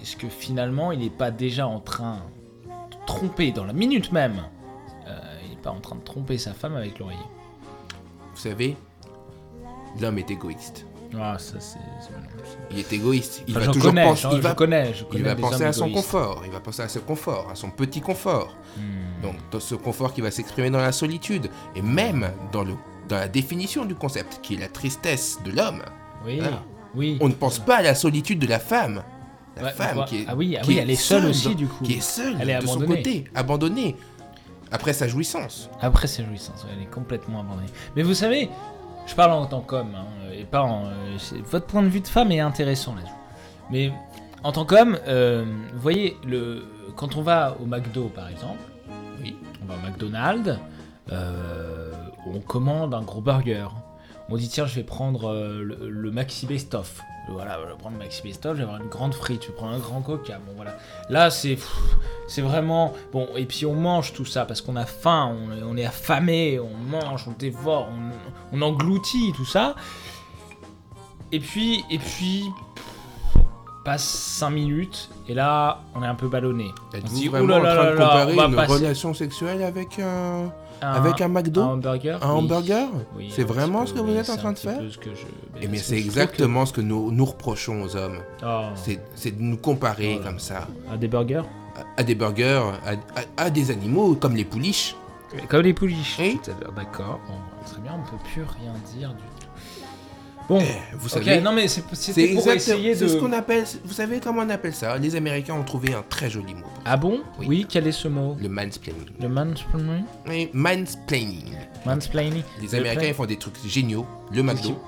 [0.00, 2.18] est-ce que finalement, il n'est pas déjà en train
[2.66, 4.42] de tromper dans la minute même?
[5.06, 7.18] Euh, Il n'est pas en train de tromper sa femme avec l'oreiller.
[8.34, 8.76] Vous savez,
[10.00, 10.86] l'homme est égoïste.
[11.18, 11.78] Ah, ça c'est.
[12.70, 13.42] Il est égoïste.
[13.48, 14.28] Il Enfin, va toujours connais, penser.
[14.32, 16.10] Il va, connais, je connais il va des penser à son égoïstes.
[16.12, 16.42] confort.
[16.44, 18.54] Il va penser à ce confort, à son petit confort.
[18.76, 19.22] Hmm.
[19.22, 22.74] Donc, ce confort qui va s'exprimer dans la solitude et même dans le
[23.08, 25.82] dans la définition du concept, qui est la tristesse de l'homme.
[26.26, 26.62] Oui, Ah.
[26.94, 27.16] oui.
[27.20, 29.02] On ne pense pas à la solitude de la femme.
[29.56, 31.66] La Ouais, femme qui est Ah oui, ah qui oui, elle est seule aussi, du
[31.66, 31.82] coup.
[31.84, 33.96] Qui est seule Elle est de son côté, abandonnée
[34.70, 35.68] après sa jouissance.
[35.80, 37.66] Après ses jouissances, elle est complètement abandonnée.
[37.96, 38.48] Mais vous savez,
[39.06, 40.86] je parle en tant qu'homme, hein, et pas en.
[40.86, 41.16] euh,
[41.50, 43.12] votre point de vue de femme est intéressant là-dessus.
[43.70, 43.90] Mais
[44.44, 45.44] en tant qu'homme, euh,
[45.74, 46.62] vous voyez, le,
[46.94, 48.60] quand on va au McDo par exemple,
[49.22, 49.34] Oui.
[49.62, 50.56] on va au McDonald's,
[51.10, 51.87] euh,
[52.34, 53.68] on commande un gros burger.
[54.30, 57.00] On dit tiens, je vais prendre euh, le, le Maxi Best Of.
[57.30, 59.48] Voilà, je vais prendre le Maxi Best Of, je vais avoir une grande frite, je
[59.48, 60.38] vais prendre un grand coca.
[60.46, 60.76] Bon voilà.
[61.10, 61.58] Là, c'est
[62.26, 63.28] c'est vraiment bon.
[63.36, 66.58] Et puis on mange tout ça parce qu'on a faim, on, est- on est affamé,
[66.58, 67.88] on mange, on dévore,
[68.52, 69.74] on, on engloutit tout ça.
[71.32, 72.44] Et puis et puis
[73.84, 76.70] passe 5 minutes et là on est un peu ballonné.
[76.94, 79.14] Êtes-vous vraiment là en là train là de là, comparer on va une passer- relation
[79.14, 80.50] sexuelle avec un,
[80.82, 82.38] Un- avec un McDo, un hamburger un oui.
[82.38, 84.98] hamburger Oui, C'est vraiment peu, ce que vous êtes en train de faire peu ce
[84.98, 85.26] que je-
[85.62, 88.18] Eh que c'est exactement ce que nous, nous reprochons aux hommes.
[88.44, 88.62] Oh,
[89.14, 90.30] C'est de nous comparer Voilà.
[90.30, 91.42] comme ça à des burgers
[91.76, 94.94] à, à des burgers, à, à- à des animaux comme les pouliches.
[95.48, 96.16] Comme les pouliches.
[96.18, 96.40] Oui.
[96.74, 97.20] D'accord.
[97.28, 97.34] Bon,
[97.70, 99.37] très bien, on peut plus rien dire du tout.
[100.48, 103.08] Bon, Eh, vous savez, non mais c'est- pour essayer c'est de...
[103.08, 103.64] ce qu'on appelle.
[103.84, 104.96] Vous savez comment on appelle ça?
[104.96, 106.64] Les Américains ont trouvé un très joli mot.
[106.86, 107.20] Ah bon?
[107.38, 107.46] Oui.
[107.48, 107.66] oui.
[107.68, 108.34] quel est ce mot?
[108.40, 109.04] Le mansplaining.
[109.20, 110.04] Le mansplaining?
[110.26, 111.54] Oui, mansplaining.
[111.84, 114.06] Mansplaining Les Le Américains plan- font des trucs géniaux.
[114.32, 114.80] Le McDo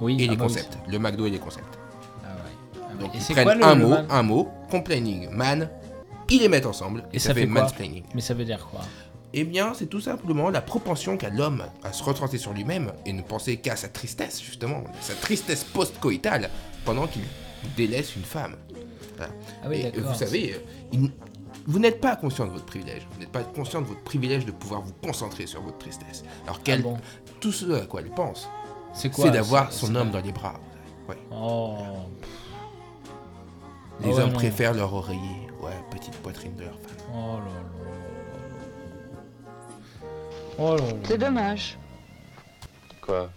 [0.00, 0.36] Oui, et ah les oui.
[0.38, 0.78] concepts.
[0.88, 1.78] Le McDo et les concepts.
[2.24, 2.80] Ah ouais.
[2.82, 3.00] Ah.
[3.02, 5.68] Donc Et ils prennent quoi le- un le mot, man- un mot, complaining, man,
[6.30, 8.02] ils les mettent ensemble et, Et ça, ça fait, fait mansplaining.
[8.14, 8.80] Mais ça veut dire quoi?
[9.32, 13.12] Eh bien, c'est tout simplement la propension qu'a l'homme à se retrancher sur lui-même et
[13.12, 16.48] ne penser qu'à sa tristesse, justement, sa tristesse post-coïtale,
[16.84, 17.22] pendant qu'il
[17.76, 18.56] délaisse une femme.
[19.16, 19.32] Voilà.
[19.62, 20.60] Ah oui, et vous savez,
[20.92, 21.10] il-
[21.66, 23.06] vous n'êtes pas conscient de votre privilège.
[23.12, 26.24] Vous n'êtes pas conscient de votre privilège de pouvoir vous concentrer sur votre tristesse.
[26.44, 26.96] Alors qu'elle, Ah bon
[27.40, 28.48] tout ce à quoi elle pense,
[28.94, 30.60] C'est d'avoir son homme dans les bras.
[31.08, 31.16] Ouais.
[31.32, 31.76] Oh.
[34.00, 34.34] Les ouais, hommes non.
[34.36, 36.96] préfèrent leur oreiller, ouais, petite poitrine de leur femme.
[37.12, 38.05] Oh là là.
[40.58, 40.92] Oh là là.
[41.04, 41.78] C'est dommage
[43.00, 43.30] Quoi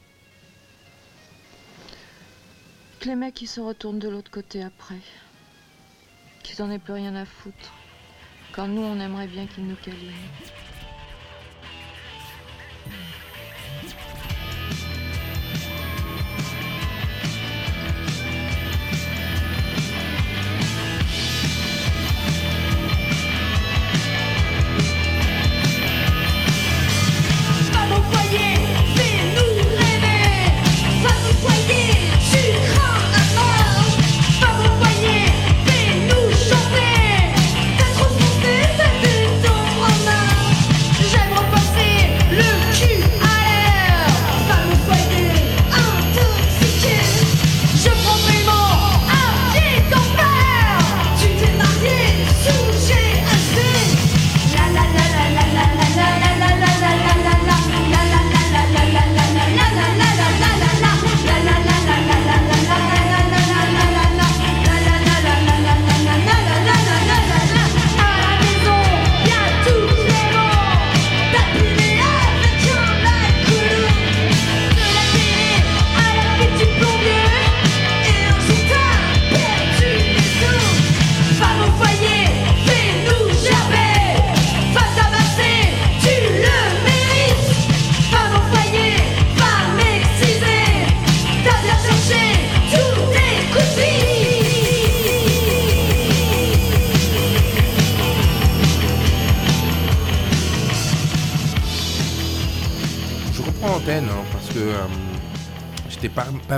[2.99, 4.99] que les mecs ils se retournent de l'autre côté après.
[6.43, 7.73] Qu'ils en aient plus rien à foutre.
[8.51, 10.11] Quand nous on aimerait bien qu'ils nous câlinent.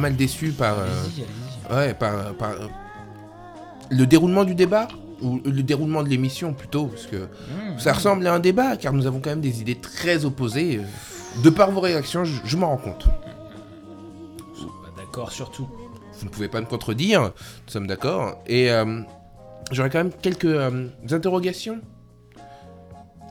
[0.02, 2.68] Pas, mal déçu par, euh, ouais, par, par, euh,
[3.90, 4.88] le déroulement du débat
[5.22, 8.94] ou le déroulement de l'émission plutôt parce que Mmh, ça ressemble à un débat car
[8.94, 10.78] nous avons quand même des idées très opposées.
[10.80, 13.06] euh, De par vos réactions, je, je m'en rends compte.
[14.98, 15.68] D'accord, surtout.
[16.20, 18.38] Vous ne pouvez pas me contredire, nous sommes d'accord.
[18.48, 19.02] Et euh,
[19.72, 21.80] j'aurais quand même quelques euh, interrogations.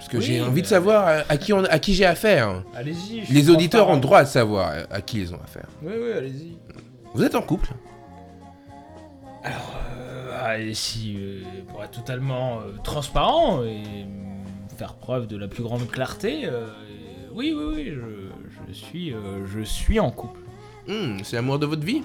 [0.01, 2.63] Parce que Oui, j'ai envie de savoir à, à qui, on- à qui j'ai affaire.
[2.75, 3.21] Allez-y.
[3.31, 5.67] Les auditeurs ont le droit de savoir à, à qui ils ont affaire.
[5.83, 6.57] Oui, oui, allez-y.
[7.13, 7.69] Vous êtes en couple
[9.45, 14.05] Euh, allez, si, euh, pour être totalement euh, transparent et euh,
[14.77, 16.67] faire preuve de la plus grande clarté, euh,
[17.35, 20.41] oui, oui, oui, je, je suis, euh, je suis en couple.
[20.89, 22.03] Hmm, C'est l'amour de votre vie?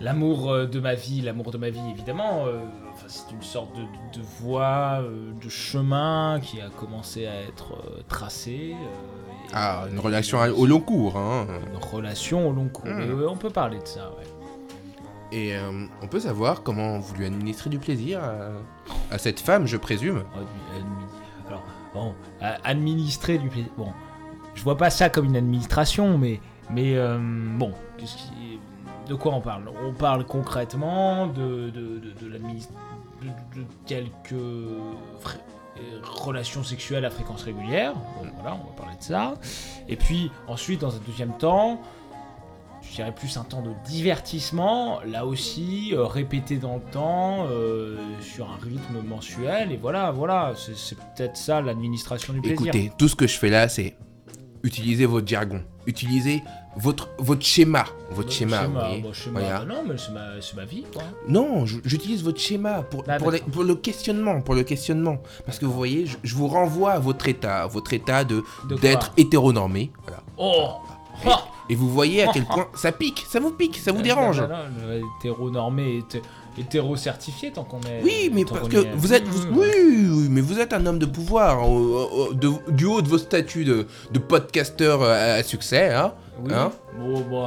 [0.00, 2.58] L'amour euh, de ma vie, l'amour de ma vie, évidemment, euh,
[3.04, 7.40] enfin, c'est une sorte de, de- de voie, euh, de chemin qui a commencé à
[7.42, 8.74] être euh, tracé.
[8.74, 11.16] euh, et- Ah, une relation à- au long cours.
[11.16, 11.46] Hein.
[11.72, 12.86] Une relation au long cours.
[12.86, 13.00] Hmm.
[13.00, 14.24] Et, on peut parler de ça, ouais.
[15.32, 15.54] Et
[16.00, 20.18] on peut savoir comment vous lui administrez du plaisir à, à cette femme, je présume?
[20.36, 21.62] Admi- Alors,
[21.92, 22.14] bon,
[22.62, 23.70] administrer du plaisir.
[23.76, 23.88] Bon,
[24.54, 26.40] je vois pas ça comme une administration, mais,
[26.70, 26.94] mais
[27.58, 28.60] bon, qu'est-ce qui-
[29.08, 29.64] de quoi on parle?
[29.84, 32.68] On parle concrètement de, de, de, de l'adminis-
[33.24, 37.94] de- de quelques euh, relations sexuelles à fréquence régulière.
[37.94, 39.34] Bon, voilà, on va parler de ça.
[39.88, 41.80] Et puis, ensuite, dans un deuxième temps,
[42.82, 47.96] je dirais plus un temps de divertissement, là aussi, euh, répété dans le temps, euh,
[48.20, 52.60] sur un rythme mensuel, et voilà, voilà, c'est c'est peut-être ça l'administration du plaisir.
[52.66, 53.96] Écoutez, tout ce que je fais là, c'est
[54.62, 55.62] utiliser votre jargon.
[55.86, 56.42] Utiliser
[56.76, 57.84] votre, votre schéma.
[58.10, 59.00] Votre schéma, vous Schéma, voyez.
[59.02, 59.58] bon, schéma, Voilà.
[59.60, 61.02] bah non, mais c'est ma, c'est ma vie, quoi.
[61.28, 63.52] Non, j'utilise votre schéma pour, Ah, pour, les- d'accord.
[63.52, 65.18] pour le questionnement, pour le questionnement.
[65.46, 68.42] Parce que vous voyez, je, je vous renvoie à votre état, à votre état de
[68.80, 69.90] d'être hétéronormé.
[70.04, 70.22] Voilà.
[70.36, 71.30] Oh
[71.70, 74.40] Et vous voyez à quel point ça pique, ça vous pique, ça vous dérange.
[74.40, 74.48] Non,
[74.86, 76.02] le hétéronormé,
[76.56, 78.02] hété- hétéro-certifié tant qu'on est.
[78.02, 79.58] Oui, mais parce que vous êtes, vous- Mmh.
[79.58, 83.08] oui, oui, mais vous êtes un homme de pouvoir, au- au- de- du haut de
[83.08, 86.12] vos statuts de, de podcasteur euh, à, à succès, hein,
[86.44, 86.52] Oui.
[86.54, 86.70] hein.
[86.98, 87.46] Bon, bon,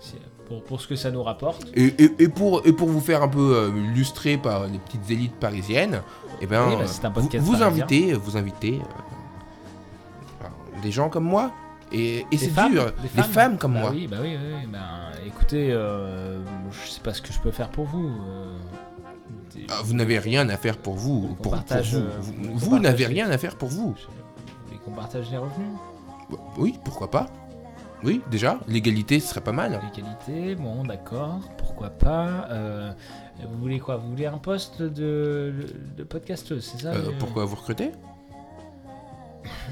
[0.00, 1.64] c'est pour, pour ce que ça nous rapporte.
[1.74, 5.10] Et, et- et pour, et pour vous faire un peu euh, illustrer par les petites
[5.10, 6.02] élites parisiennes,
[6.40, 8.80] eh ben, Oui, bah, un vous, invitez, vous invitez
[10.42, 10.46] euh,
[10.82, 11.50] des gens comme moi.
[11.92, 13.90] Et, et c'est dur, des les femmes, comme Bah moi.
[13.92, 14.78] Oui, bah oui, oui, bah,
[15.26, 16.38] écoutez, euh,
[16.70, 18.08] je sais pas ce que je peux faire pour vous.
[18.08, 18.58] euh,
[19.70, 21.34] Ah, vous n'avez rien à faire pour vous.
[21.42, 23.92] pour partage, vous, euh, vous, vous n'avez rien à faire pour vous.
[23.92, 25.68] Vous voulez qu'on partage les revenus
[26.58, 27.26] Oui, pourquoi pas
[28.04, 29.80] Oui, déjà, l'égalité serait pas mal.
[29.94, 32.46] L'égalité, bon, d'accord, pourquoi pas.
[32.50, 32.92] euh,
[33.50, 33.96] vous voulez quoi?
[33.96, 35.54] Vous voulez un poste de,
[35.96, 36.92] de podcasteuse, c'est ça?
[37.18, 37.92] Pourquoi vous recrutez?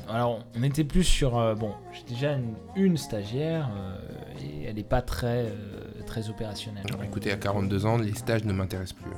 [0.08, 1.36] Alors, on était plus sur.
[1.38, 3.98] euh, bon, j'ai déjà une, une stagiaire euh,
[4.40, 6.84] et elle n'est pas très, euh, très opérationnelle.
[6.90, 9.10] Alors, Écoutez, à 42 ans, les stages ne m'intéressent plus.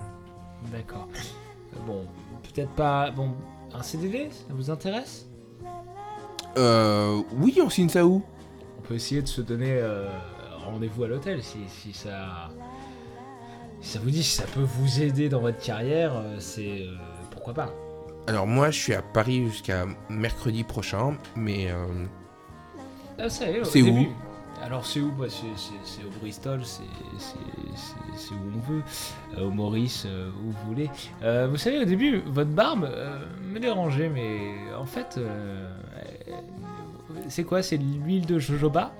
[0.72, 1.09] D'accord.
[1.87, 2.05] Bon,
[2.42, 3.11] peut-être pas.
[3.11, 3.35] Bon,
[3.74, 5.27] un CDD, ça vous intéresse?
[6.57, 8.22] Euh, oui, on signe ça où?
[8.79, 9.81] On peut essayer de se donner
[10.64, 12.48] rendez-vous à l'hôtel si, si ça.
[13.81, 16.83] Si ça vous dit, si ça peut vous aider dans votre carrière, c'est.
[16.83, 16.96] euh,
[17.31, 17.72] pourquoi pas
[18.29, 21.87] Alors moi, je suis à Paris jusqu'à mercredi prochain, mais euh,
[23.19, 23.85] Ah, C'est où?
[23.85, 24.09] Début.
[24.62, 25.11] Alors c'est où?
[25.12, 26.83] Bah, c'est, c'est- c'est au Bristol, c'est,
[27.19, 27.35] c'est-
[27.77, 28.83] c'est- c'est où on veut,
[29.38, 30.91] Euh, au Maurice, euh, où vous voulez.
[31.23, 33.19] Euh, vous savez, au début, votre barbe euh,
[33.53, 34.38] me dérangeait, mais
[34.79, 35.19] en fait,
[37.29, 37.62] c'est quoi?
[37.62, 38.93] C'est de l'huile de jojoba?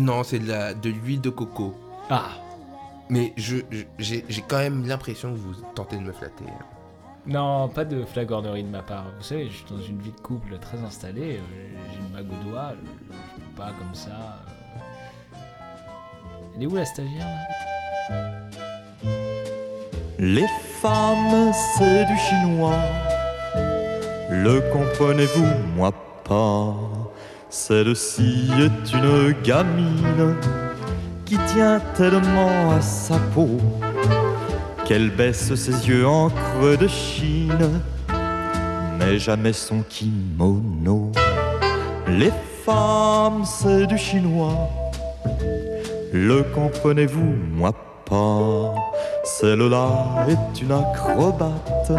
[0.00, 1.74] Non, c'est de la de l'huile de coco.
[2.10, 2.30] Ah
[3.10, 6.44] Mais je je- j'ai j'ai quand même l'impression que vous tentez de me flatter.
[7.26, 9.06] Non, pas de flagornerie de ma part.
[9.16, 12.26] Vous savez, je suis dans une vie de couple très installée, euh, j'ai une bague
[12.30, 14.10] au doigt, je, peux pas comme ça.
[14.10, 14.80] euh.
[16.56, 17.26] Elle est où la stagiaire
[20.18, 20.46] Les
[20.82, 22.76] femmes, c'est du chinois.
[24.30, 25.92] Le comprenez-vous, moi
[26.28, 26.74] pas?
[27.48, 30.36] Celle-ci est une gamine
[31.24, 33.58] qui tient tellement à sa peau
[34.84, 37.80] qu'elle baisse ses yeux en creux de Chine,
[38.98, 41.10] mais jamais son kimono.
[42.06, 42.32] Les
[42.64, 44.68] femmes, c'est du chinois.
[46.12, 47.72] Le comprenez-vous, moi
[48.08, 48.74] pas?
[49.24, 51.92] Celle-là est une acrobate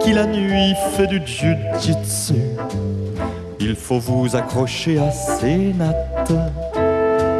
[0.00, 2.34] qui la nuit fait du jujitsu.
[3.60, 6.32] Il faut vous accrocher à ses nattes,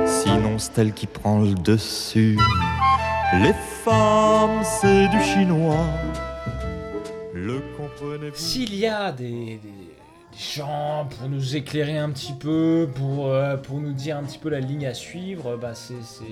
[0.07, 2.39] sinon c'est elle qui prend le dessus.
[4.63, 5.87] C'est du chinois.
[7.35, 8.37] Le comprenez-vous?
[8.37, 9.61] S'il y a des,
[10.37, 14.49] gens pour nous éclairer un petit peu, pour, euh, pour nous dire un petit peu
[14.49, 16.25] la ligne à suivre, bah c'est, c'est,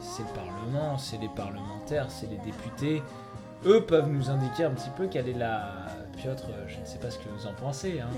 [0.00, 3.02] c'est le Parlement, c'est les parlementaires, c'est les députés.
[3.66, 5.86] Eux peuvent nous indiquer un petit peu quelle est la...
[6.20, 8.08] Piotr, euh, je ne sais pas ce que vous en pensez, hein.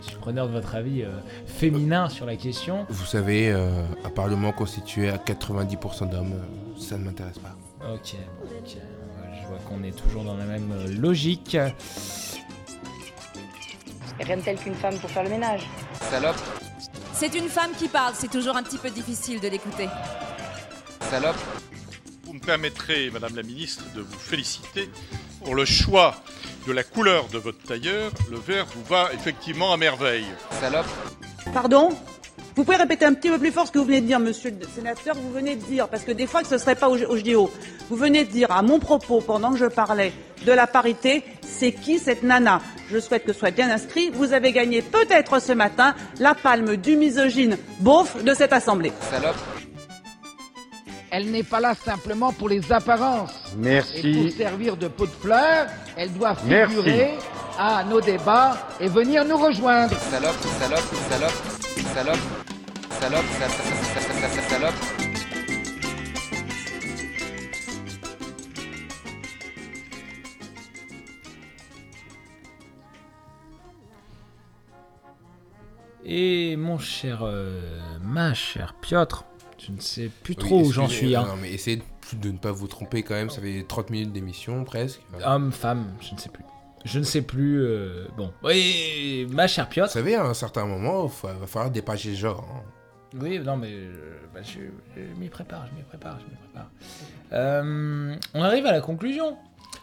[0.00, 1.08] je suis preneur de votre avis euh,
[1.46, 2.86] féminin sur la question.
[2.88, 6.34] Vous savez, euh, un parlement constitué à 90% d'hommes,
[6.78, 7.56] ça ne m'intéresse pas.
[7.92, 8.76] Ok, ok,
[9.42, 11.56] je vois qu'on est toujours dans la même logique.
[14.20, 15.62] Rien de tel qu'une femme pour faire le ménage.
[16.10, 16.36] Salope,
[17.12, 19.88] C'est une femme qui parle, c'est toujours un petit peu difficile de l'écouter.
[21.10, 21.36] salope.
[22.28, 24.90] Vous me permettrez, Madame la Ministre, de vous féliciter
[25.42, 26.14] pour le choix
[26.66, 28.12] de la couleur de votre tailleur.
[28.30, 30.26] Le vert vous va effectivement à merveille.
[30.60, 30.84] Salope.
[31.54, 31.88] Pardon?
[32.54, 34.50] Vous pouvez répéter un petit peu plus fort ce que vous venez de dire, monsieur
[34.50, 36.90] le sénateur Vous venez de dire, parce que des fois que ce ne serait pas
[36.90, 37.50] au, au JDO,
[37.88, 40.12] vous venez de dire à mon propos, pendant que je parlais
[40.44, 42.60] de la parité, c'est qui cette nana?
[42.90, 44.10] Je souhaite que ce soit bien inscrit.
[44.10, 48.92] Vous avez gagné peut-être ce matin la palme du misogyne beauf de cette assemblée.
[49.10, 49.57] Salope.
[51.10, 53.32] Elle n'est pas là simplement pour les apparences.
[53.56, 54.06] Merci.
[54.08, 55.66] Et pour servir de pot de fleurs,
[55.96, 56.76] elle doit Merci.
[56.76, 57.18] figurer
[57.58, 59.94] à nos débats et venir nous rejoindre.
[60.10, 61.32] Salope, salope, salope,
[61.94, 62.18] salope,
[63.00, 64.74] salope, sa- sa- sa- sa- sa- sa- salope.
[76.04, 77.60] Et mon cher, euh,
[78.02, 79.24] ma chère Piotr,
[79.68, 81.14] je ne sais plus Oui, trop où j'en suis.
[81.14, 81.24] hein.
[81.26, 81.82] Non, mais essayez
[82.22, 85.00] de, ne pas vous tromper quand même, ça fait 30 minutes d'émission presque.
[85.24, 86.44] Homme, femme, je ne sais plus.
[86.84, 87.60] Je ne sais plus.
[87.62, 89.88] euh, bon, oui, ma chère Piotr.
[89.88, 92.46] Vous savez, à un certain moment, il va falloir dépasser le genre.
[92.54, 92.62] hein.
[93.20, 94.60] Oui, non, mais euh, bah, je,
[94.96, 96.70] je m'y prépare, je m'y prépare, je m'y prépare.
[97.32, 99.36] Euh, on arrive à la conclusion.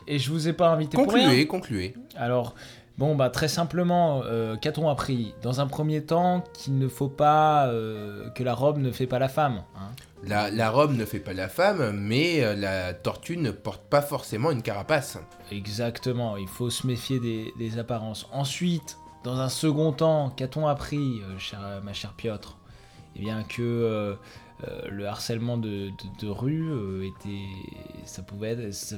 [0.08, 1.24] Et je vous ai pas invité pour rien.
[1.26, 1.96] Concluez, concluez.
[2.16, 2.54] Alors,
[2.98, 7.68] bon, bah très simplement, euh, qu'a-t-on appris Dans un premier temps, qu'il ne faut pas
[7.68, 9.64] euh, que la robe ne fait pas la femme.
[9.76, 9.90] hein.
[10.28, 14.02] La, la robe ne fait pas la femme, mais euh, la tortue ne porte pas
[14.02, 15.20] forcément une carapace.
[15.52, 18.28] Exactement, il faut se méfier des, des apparences.
[18.32, 22.58] Ensuite, dans un second temps, qu'a-t-on appris, euh, cher- ma chère Piotr?
[23.16, 24.18] Eh bien que
[24.90, 27.46] le harcèlement de, de- de rue était...
[28.06, 28.74] ça pouvait être...
[28.74, 28.96] ça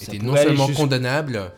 [0.00, 1.52] Était non seulement condamnable,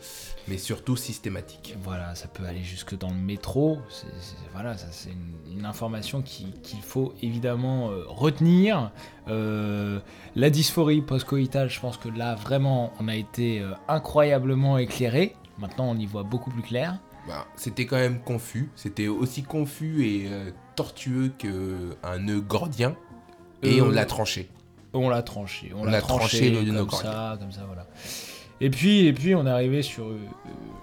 [0.47, 1.75] mais surtout systématique.
[1.83, 3.79] Voilà, ça peut aller jusque dans le métro.
[3.89, 4.07] C'est,
[4.53, 8.91] voilà, c'est une, une information qui- qu'il faut évidemment euh, retenir.
[9.27, 9.99] Euh,
[10.35, 15.35] la dysphorie post-coïtale, je pense que là vraiment on a été euh, incroyablement éclairé.
[15.59, 16.99] Maintenant on y voit beaucoup plus clair.
[17.27, 18.71] Bah, c'était quand même confus.
[18.75, 20.27] C'était aussi confus et
[20.75, 22.95] tortueux qu'un nœud gordien.
[23.61, 24.49] Et on l'a tranché.
[24.93, 27.85] On l'a tranché, on, On l'a tranché le comme ça, comme ça, voilà.
[28.59, 30.19] Et puis, et puis on est arrivé sur, euh,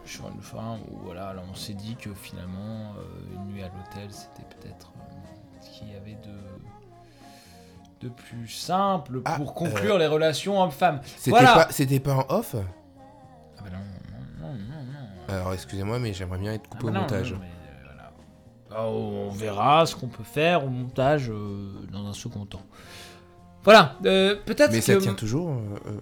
[0.05, 3.67] sur une fin où voilà, là, on s'est dit que finalement euh, une nuit à
[3.69, 6.39] l'hôtel c'était peut-être euh, ce qu'il y avait de
[8.01, 11.01] de plus simple pour conclure les relations hommes-femmes.
[11.17, 11.55] C'était Voilà.
[11.55, 12.55] pas, c'était pas en off?
[12.57, 15.35] Ah bah non, non, non, non.
[15.35, 17.33] Alors excusez-moi, mais j'aimerais bien être Ah coupé bah au non, montage.
[17.33, 18.13] non, mais, euh, voilà.
[18.71, 21.29] Ah, on verra ce qu'on peut faire au montage
[21.93, 22.63] dans un second temps.
[23.65, 24.85] Voilà, euh, peut-être Mais que...
[24.85, 25.51] ça tient toujours.
[25.51, 25.99] euh, euh,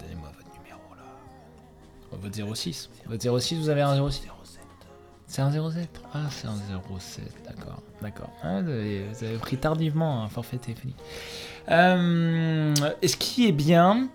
[0.00, 2.18] Donnez-moi votre numéro là.
[2.46, 2.90] Votre 06.
[3.06, 4.26] Votre 06, vous avez un 06
[5.26, 6.54] C'est un 07 Ah, c'est un
[6.98, 7.82] 07, d'accord.
[8.02, 8.30] D'accord.
[8.42, 10.96] Ah, vous, avez, vous avez pris tardivement un forfait téléphonique.
[11.68, 14.08] Euh, et ce qui est bien,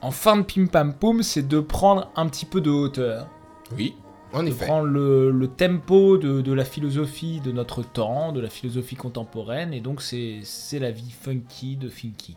[0.00, 3.28] en fin de Pim Pam Poum, c'est de prendre un petit peu de hauteur?
[3.76, 3.94] Oui,
[4.32, 4.66] en de effet.
[4.66, 9.72] prendre le, le tempo de, de la philosophie de notre temps, de la philosophie contemporaine,
[9.72, 12.36] et donc c'est c'est la vie funky de Finky.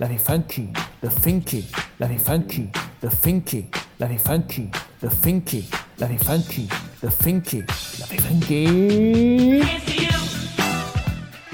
[0.00, 0.68] La vie funky,
[1.02, 1.64] the finky,
[2.00, 2.68] la vie funky,
[3.02, 3.66] the finky,
[4.00, 4.68] la vie funky,
[5.00, 5.64] the finky,
[5.98, 6.68] la vie funky,
[7.02, 7.62] the finky,
[8.00, 9.62] la vie funky.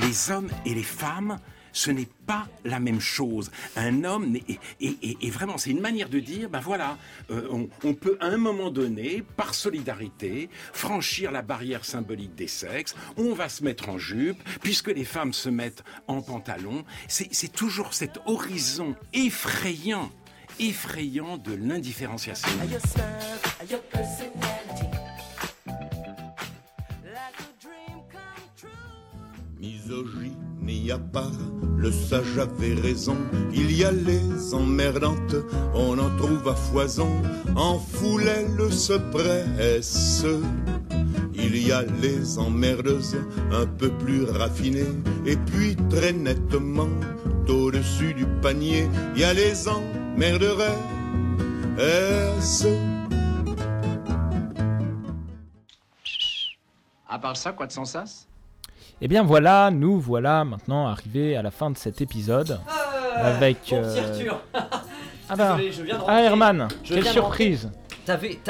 [0.01, 1.37] Les hommes et les femmes,
[1.79, 3.53] ce n'est pas la même chose.
[3.77, 6.99] Un homme, et, et- et- et vraiment, c'est une manière de dire, ben voilà,
[7.31, 12.49] euh, on, on peut à un moment donné, par solidarité, franchir la barrière symbolique des
[12.49, 16.85] sexes, on va se mettre en jupe, puisque les femmes se mettent en pantalon.
[17.07, 20.11] C'est c'est toujours cet horizon effrayant,
[20.59, 22.51] effrayant de l'indifférenciation.
[29.61, 30.48] Misogyne,
[30.91, 30.99] a
[31.77, 33.17] le sage avait raison.
[33.53, 35.37] Il y a les emmerdantes,
[35.75, 37.11] on en trouve à foison.
[37.57, 40.27] En foule, elles se pressent.
[41.35, 43.17] Il y a les emmerdeuses,
[43.53, 44.95] un peu plus raffinées.
[45.25, 46.89] Et puis, très nettement,
[47.49, 52.67] au-dessus du panier, il y a les emmerderesses.
[57.09, 58.29] À part ça, quoi de sans sas?
[59.01, 62.59] Et Eh bien voilà, nous voilà maintenant arrivés à la fin de cet épisode.
[63.17, 63.59] avec.
[63.71, 64.33] Bon, euh.
[65.31, 66.23] Ah bah, Désolé, je viens de ah.
[66.23, 67.71] Herman, quelle surprise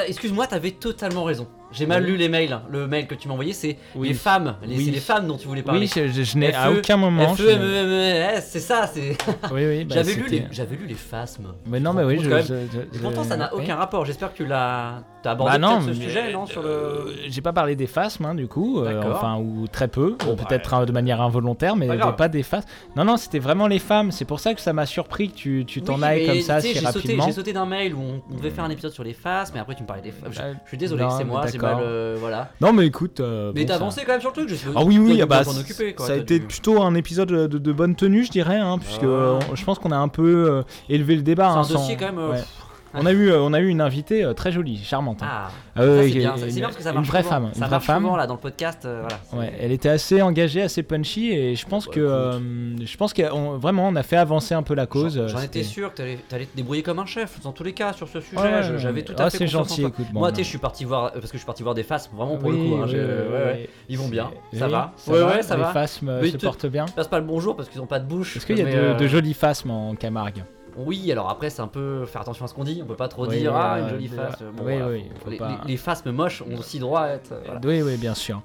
[0.07, 1.47] Excuse-moi, t'avais totalement raison.
[1.71, 2.11] J'ai mal Oui.
[2.11, 2.59] lu les mails.
[2.69, 4.07] Le mail que tu m'as envoyé, c'est Oui.
[4.09, 4.55] les femmes.
[4.63, 4.85] Les, Oui.
[4.85, 5.81] C'est les femmes dont tu voulais parler.
[5.81, 8.87] Oui, je- je- je n'ai à FE, aucun moment, je- FEMEMES, c'est ça.
[8.91, 9.15] c'est.
[9.53, 11.53] Oui, oui, bah, J'avais lu les, j'avais lu les phasmes.
[11.67, 14.05] Mais non, mais oui, je- je- pourtant, ça n'a aucun rapport.
[14.05, 16.69] J'espère que tu l'as, t'as abordé Bah non, ce sujet, non, sur le.
[16.69, 20.33] euh, J'ai pas parlé des phasmes, hein, du coup, euh, enfin, ou très peu, Bon,
[20.35, 22.67] bah, peut-être hein, de manière involontaire, mais pas des phasmes.
[22.95, 25.65] Non, non, c'était vraiment les femmes, c'est pour ça que ça m'a surpris que tu
[25.65, 27.25] tu t'en ailles comme ça si rapidement.
[27.25, 29.75] J'ai sauté d'un mail où on, devait faire un épisode sur les faces, mais après
[29.75, 30.13] tu me parlais des.
[30.31, 31.41] Je, Euh, je suis désolé, c'est moi.
[31.67, 31.77] Mal.
[31.81, 32.51] euh, voilà.
[32.61, 33.19] Non, mais écoute.
[33.19, 35.21] euh, Mais bon, t'as ça- avancé quand même sur le truc, je Ah oui, oui,
[35.21, 38.23] ah bah, occuper, quoi, ça a été dû- plutôt un épisode de, de bonne tenue,
[38.25, 39.07] je dirais, hein, puisque Ah.
[39.07, 41.49] euh, je pense qu'on a un peu élevé le débat.
[41.51, 42.35] C'est un hein, sans- dossier quand même, ouais.
[42.37, 42.47] pff.
[42.93, 45.21] On a eu, euh, on a eu une invitée euh, très jolie, charmante.
[45.21, 45.27] hein.
[45.29, 47.29] Ah, Ah c'est bien, parce que ça une marche vraie souvent.
[47.35, 48.03] femme, Ça une vraie femme.
[48.03, 49.19] souvent là dans le podcast, euh, voilà.
[49.29, 52.39] c'est- Ouais, elle était assez engagée, assez punchy, et je pense que, euh,
[52.83, 53.21] je pense que
[53.57, 55.23] vraiment, on a fait avancer un peu la cause.
[55.27, 57.93] J'en étais sûr que t'allais allais te débrouiller comme un chef dans tous les cas
[57.93, 58.41] sur ce sujet.
[58.41, 59.89] Ouais, J'avais tout Ah, à fait c'est gentil, toi.
[59.89, 60.31] écoute, bon, Moi, bah.
[60.31, 62.37] tu sais, je suis parti voir parce que je suis parti voir des faces vraiment
[62.37, 62.81] pour Oui, le coup.
[62.83, 63.67] hein, oui.
[63.87, 64.93] Ils vont bien, ça va.
[65.07, 65.71] ouais, ouais, ça les va.
[65.73, 66.85] phasmes, euh, Mais se te- portent bien.
[66.95, 68.35] Passe pas le bonjour parce qu'ils ont pas de bouche.
[68.37, 70.43] Est-ce qu'il y a de jolis phasmes en Camargue?
[70.85, 72.79] Oui, alors après, c'est un peu faire attention à ce qu'on dit.
[72.83, 74.39] On peut pas trop Oui, dire ah euh, une jolie face.
[74.55, 74.87] Bon, oui, voilà.
[74.87, 77.31] oui, faut les, pas- les- les faces moches ont aussi droit à être.
[77.33, 77.59] euh, voilà.
[77.63, 78.41] Oui, oui, bien sûr.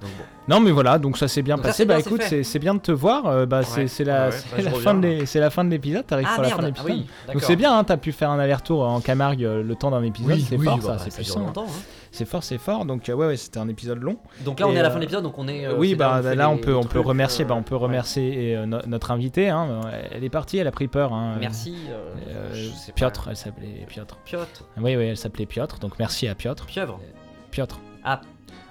[0.48, 1.84] Non, mais voilà, donc ça s'est bien Donc passé.
[1.84, 3.26] Bah bien, écoute, c'est bien de te voir.
[3.26, 5.70] euh, bah, c'est Ouais, c'est la, ouais, bah, fin de l'é- c'est la fin de
[5.70, 6.06] l'épisode.
[6.06, 7.06] T'arrives Ah, pour la merde, fin de ah l'épisode.
[7.28, 9.90] oui, donc c'est bien, hein, t'as pu faire un aller-retour en Camargue euh, le temps
[9.90, 10.32] d'un épisode.
[10.36, 11.52] Oui, c'est oui, fort, bah, ça, c'est puissant.
[12.14, 12.84] C'est fort, c'est fort.
[12.84, 14.16] Donc euh, ouais, ouais, c'était un épisode long.
[14.44, 15.90] Donc là, on est à la euh, fin de l'épisode, donc on est, euh, oui,
[15.90, 19.10] là bah on là, on peut, on peut remercier, bah, on peut remercier no- notre
[19.10, 19.48] invité.
[19.48, 19.80] Hein.
[20.12, 21.12] Elle est partie, elle a pris peur.
[21.12, 21.36] hein.
[21.40, 21.74] Merci.
[22.94, 24.16] Piotr, elle s'appelait Piotr.
[24.24, 24.64] Piotr.
[24.78, 25.78] Oui, oui, elle s'appelait Piotr.
[25.78, 26.66] Donc merci à Piotr.
[26.66, 27.00] Pieuvre.
[27.50, 27.78] Piotr.
[28.04, 28.20] Ah.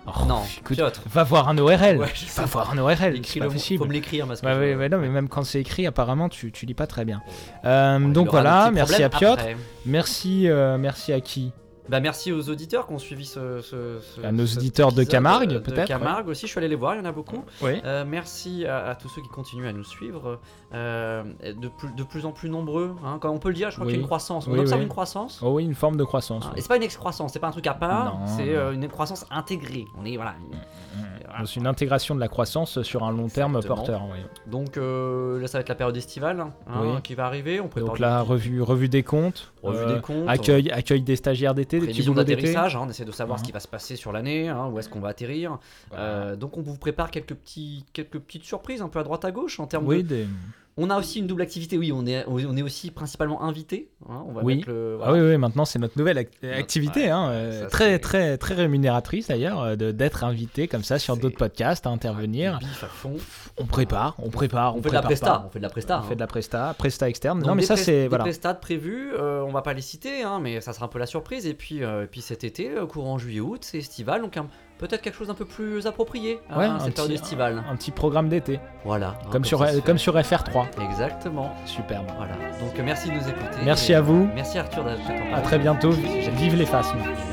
[0.06, 1.02] Oh, non, écoute, Piotr.
[1.10, 1.98] Va voir un ORL.
[1.98, 3.16] Ouais, va voir un ORL.
[3.16, 3.80] Écris le- possible.
[3.82, 6.28] faut me l'écrire, parce que Ouais, ouais, ouais, non, mais même quand c'est écrit, apparemment,
[6.28, 7.22] tu, tu lis pas très bien.
[7.64, 9.40] Euh, donc voilà, merci à Piotr.
[9.40, 9.56] après.
[9.86, 11.54] Merci, euh, merci à qui?
[11.90, 15.54] Bah merci aux auditeurs qui ont suivi ce, ce- ce- À nos auditeurs de Camargue,
[15.54, 17.44] euh, peut-être, De Camargue aussi, je suis allé les voir, il y en a beaucoup.
[17.62, 17.82] Oui.
[17.84, 20.40] Euh, merci à, à tous ceux qui continuent à nous suivre,
[20.74, 22.96] euh, de, plus, de plus en plus nombreux.
[23.06, 23.92] Hein, quand on peut le dire, je crois Oui.
[23.94, 24.48] qu'il y a une croissance.
[24.48, 25.42] On Oui, observe une croissance.
[25.44, 26.46] Oh oui, une forme de croissance.
[26.46, 26.52] Oui.
[26.58, 29.26] Et c'est pas une excroissance, c'est pas un truc à part, c'est euh, une croissance
[29.30, 29.86] intégrée.
[30.00, 30.36] On est voilà.
[31.40, 34.04] Donc, une intégration de la croissance sur un long terme porteur.
[34.12, 34.20] oui.
[34.46, 37.02] Donc euh, là, ça va être la période estivale hein, Oui.
[37.04, 37.60] qui va arriver.
[37.60, 40.28] On prépare Donc la revue, revue des comptes, Revue euh, des comptes.
[40.28, 43.52] accueil, accueil des stagiaires d'été, des petits d'atterrissage, hein, on essaie de savoir ce qui
[43.52, 45.58] va se passer sur l'année, hein, où est-ce qu'on va atterrir.
[45.94, 49.32] Euh, donc on vous prépare quelques, petits, quelques petites surprises un peu à droite à
[49.32, 50.08] gauche en termes Oui, de...
[50.10, 50.28] des-
[50.76, 53.92] On a aussi une double activité, oui, on est, on est aussi principalement invité.
[54.10, 54.66] hein, on va Oui.
[54.68, 59.28] Ah oui, oui, maintenant c'est notre nouvelle ac- activité, hein, euh, très, très, très rémunératrice
[59.28, 62.58] d'ailleurs, euh, d'être invité comme ça sur d'autres podcasts à intervenir.
[62.58, 63.14] bif à fond.
[63.60, 65.44] On prépare, on prépare, on, On fait de la presta, pas.
[65.48, 66.06] on fait de la presta, On hein.
[66.10, 67.38] fait de la presta, presta externe.
[67.40, 68.24] Donc non, mais ça c'est voilà.
[68.24, 71.06] prestades prévues, euh, on va pas les citer, hein, mais ça sera un peu la
[71.06, 71.46] surprise.
[71.46, 74.48] Et puis, euh, et puis cet été, courant juillet-août, c'est estival, donc un-
[74.78, 77.64] peut-être quelque chose d'un peu plus approprié Ouais, à cette période estivale.
[77.70, 78.60] Un petit programme d'été.
[78.86, 79.16] Voilà.
[79.32, 80.66] Comme, sur, comme sur FR3.
[80.90, 81.54] Exactement.
[81.66, 82.08] Superbe.
[82.18, 82.34] Voilà.
[82.60, 83.58] Donc merci de nous écouter.
[83.64, 84.30] Merci à vous.
[84.36, 85.92] Merci Arthur d'être en À très bientôt.
[85.92, 86.84] Vive les femmes.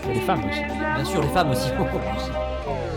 [0.08, 0.60] Les femmes aussi.
[0.94, 1.70] Bien sûr, les femmes aussi.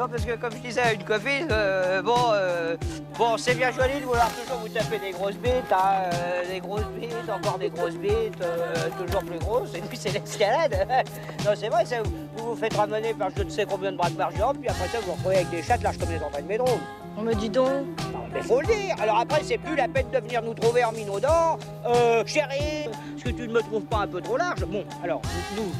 [0.00, 2.74] Non, parce que comme je disais à une copine, euh, bon, euh,
[3.18, 6.58] bon, c'est bien joli de vouloir toujours vous taper des grosses bites, hein, euh, des
[6.58, 10.88] grosses bites, encore des grosses bites, euh, toujours plus grosses, et puis c'est l'escalade.
[11.44, 14.08] non, c'est vrai, ça, vous, vous faites ramener par je ne sais combien de bras
[14.08, 16.40] de margent, puis après ça, vous vous retrouvez avec des chattes larges comme les enfants
[16.40, 16.80] de métro.
[17.18, 17.68] On me dit donc.
[17.68, 18.96] Non, mais faut le dire.
[19.02, 21.58] Alors après, c'est plus la peine de venir nous trouver en minaudant.
[21.84, 24.64] Euh, chérie, est-ce que tu ne me trouves pas un peu trop large?
[24.64, 25.20] Bon, alors,
[25.54, 25.70] nous,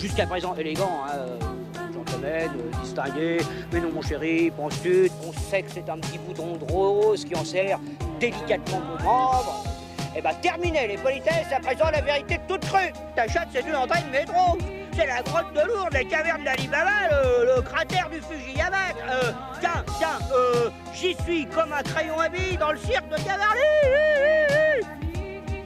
[0.00, 1.53] jusqu'à présent élégants, hein,
[2.24, 3.38] gentlemen, euh, distingués.
[3.72, 7.34] Mais non, mon chéri, penses-tu On sait que c'est un petit bouton de rose qui
[7.34, 7.78] en sert
[8.18, 9.64] délicatement mon membre.
[10.16, 12.92] Eh ben, terminé les politesses, à présent la vérité toute crue.
[13.16, 14.58] Ta chatte, c'est une entrée de métro.
[14.96, 18.76] C'est la grotte de Lourdes, les cavernes d'Alibaba, le, le cratère du Fujiyama.
[19.10, 23.16] Euh, tiens, tiens, euh, j'y suis comme un crayon à billes dans le cirque de
[23.16, 23.60] Cavarly.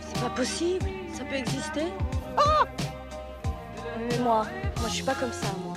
[0.01, 1.93] C'est pas possible, ça peut exister?
[2.39, 2.65] Ah
[3.99, 4.47] Mais moi,
[4.79, 5.68] moi je suis pas comme ça, moi.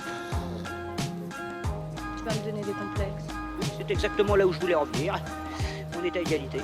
[3.78, 5.14] C'est exactement là où je voulais en venir.
[5.98, 6.58] On est à égalité.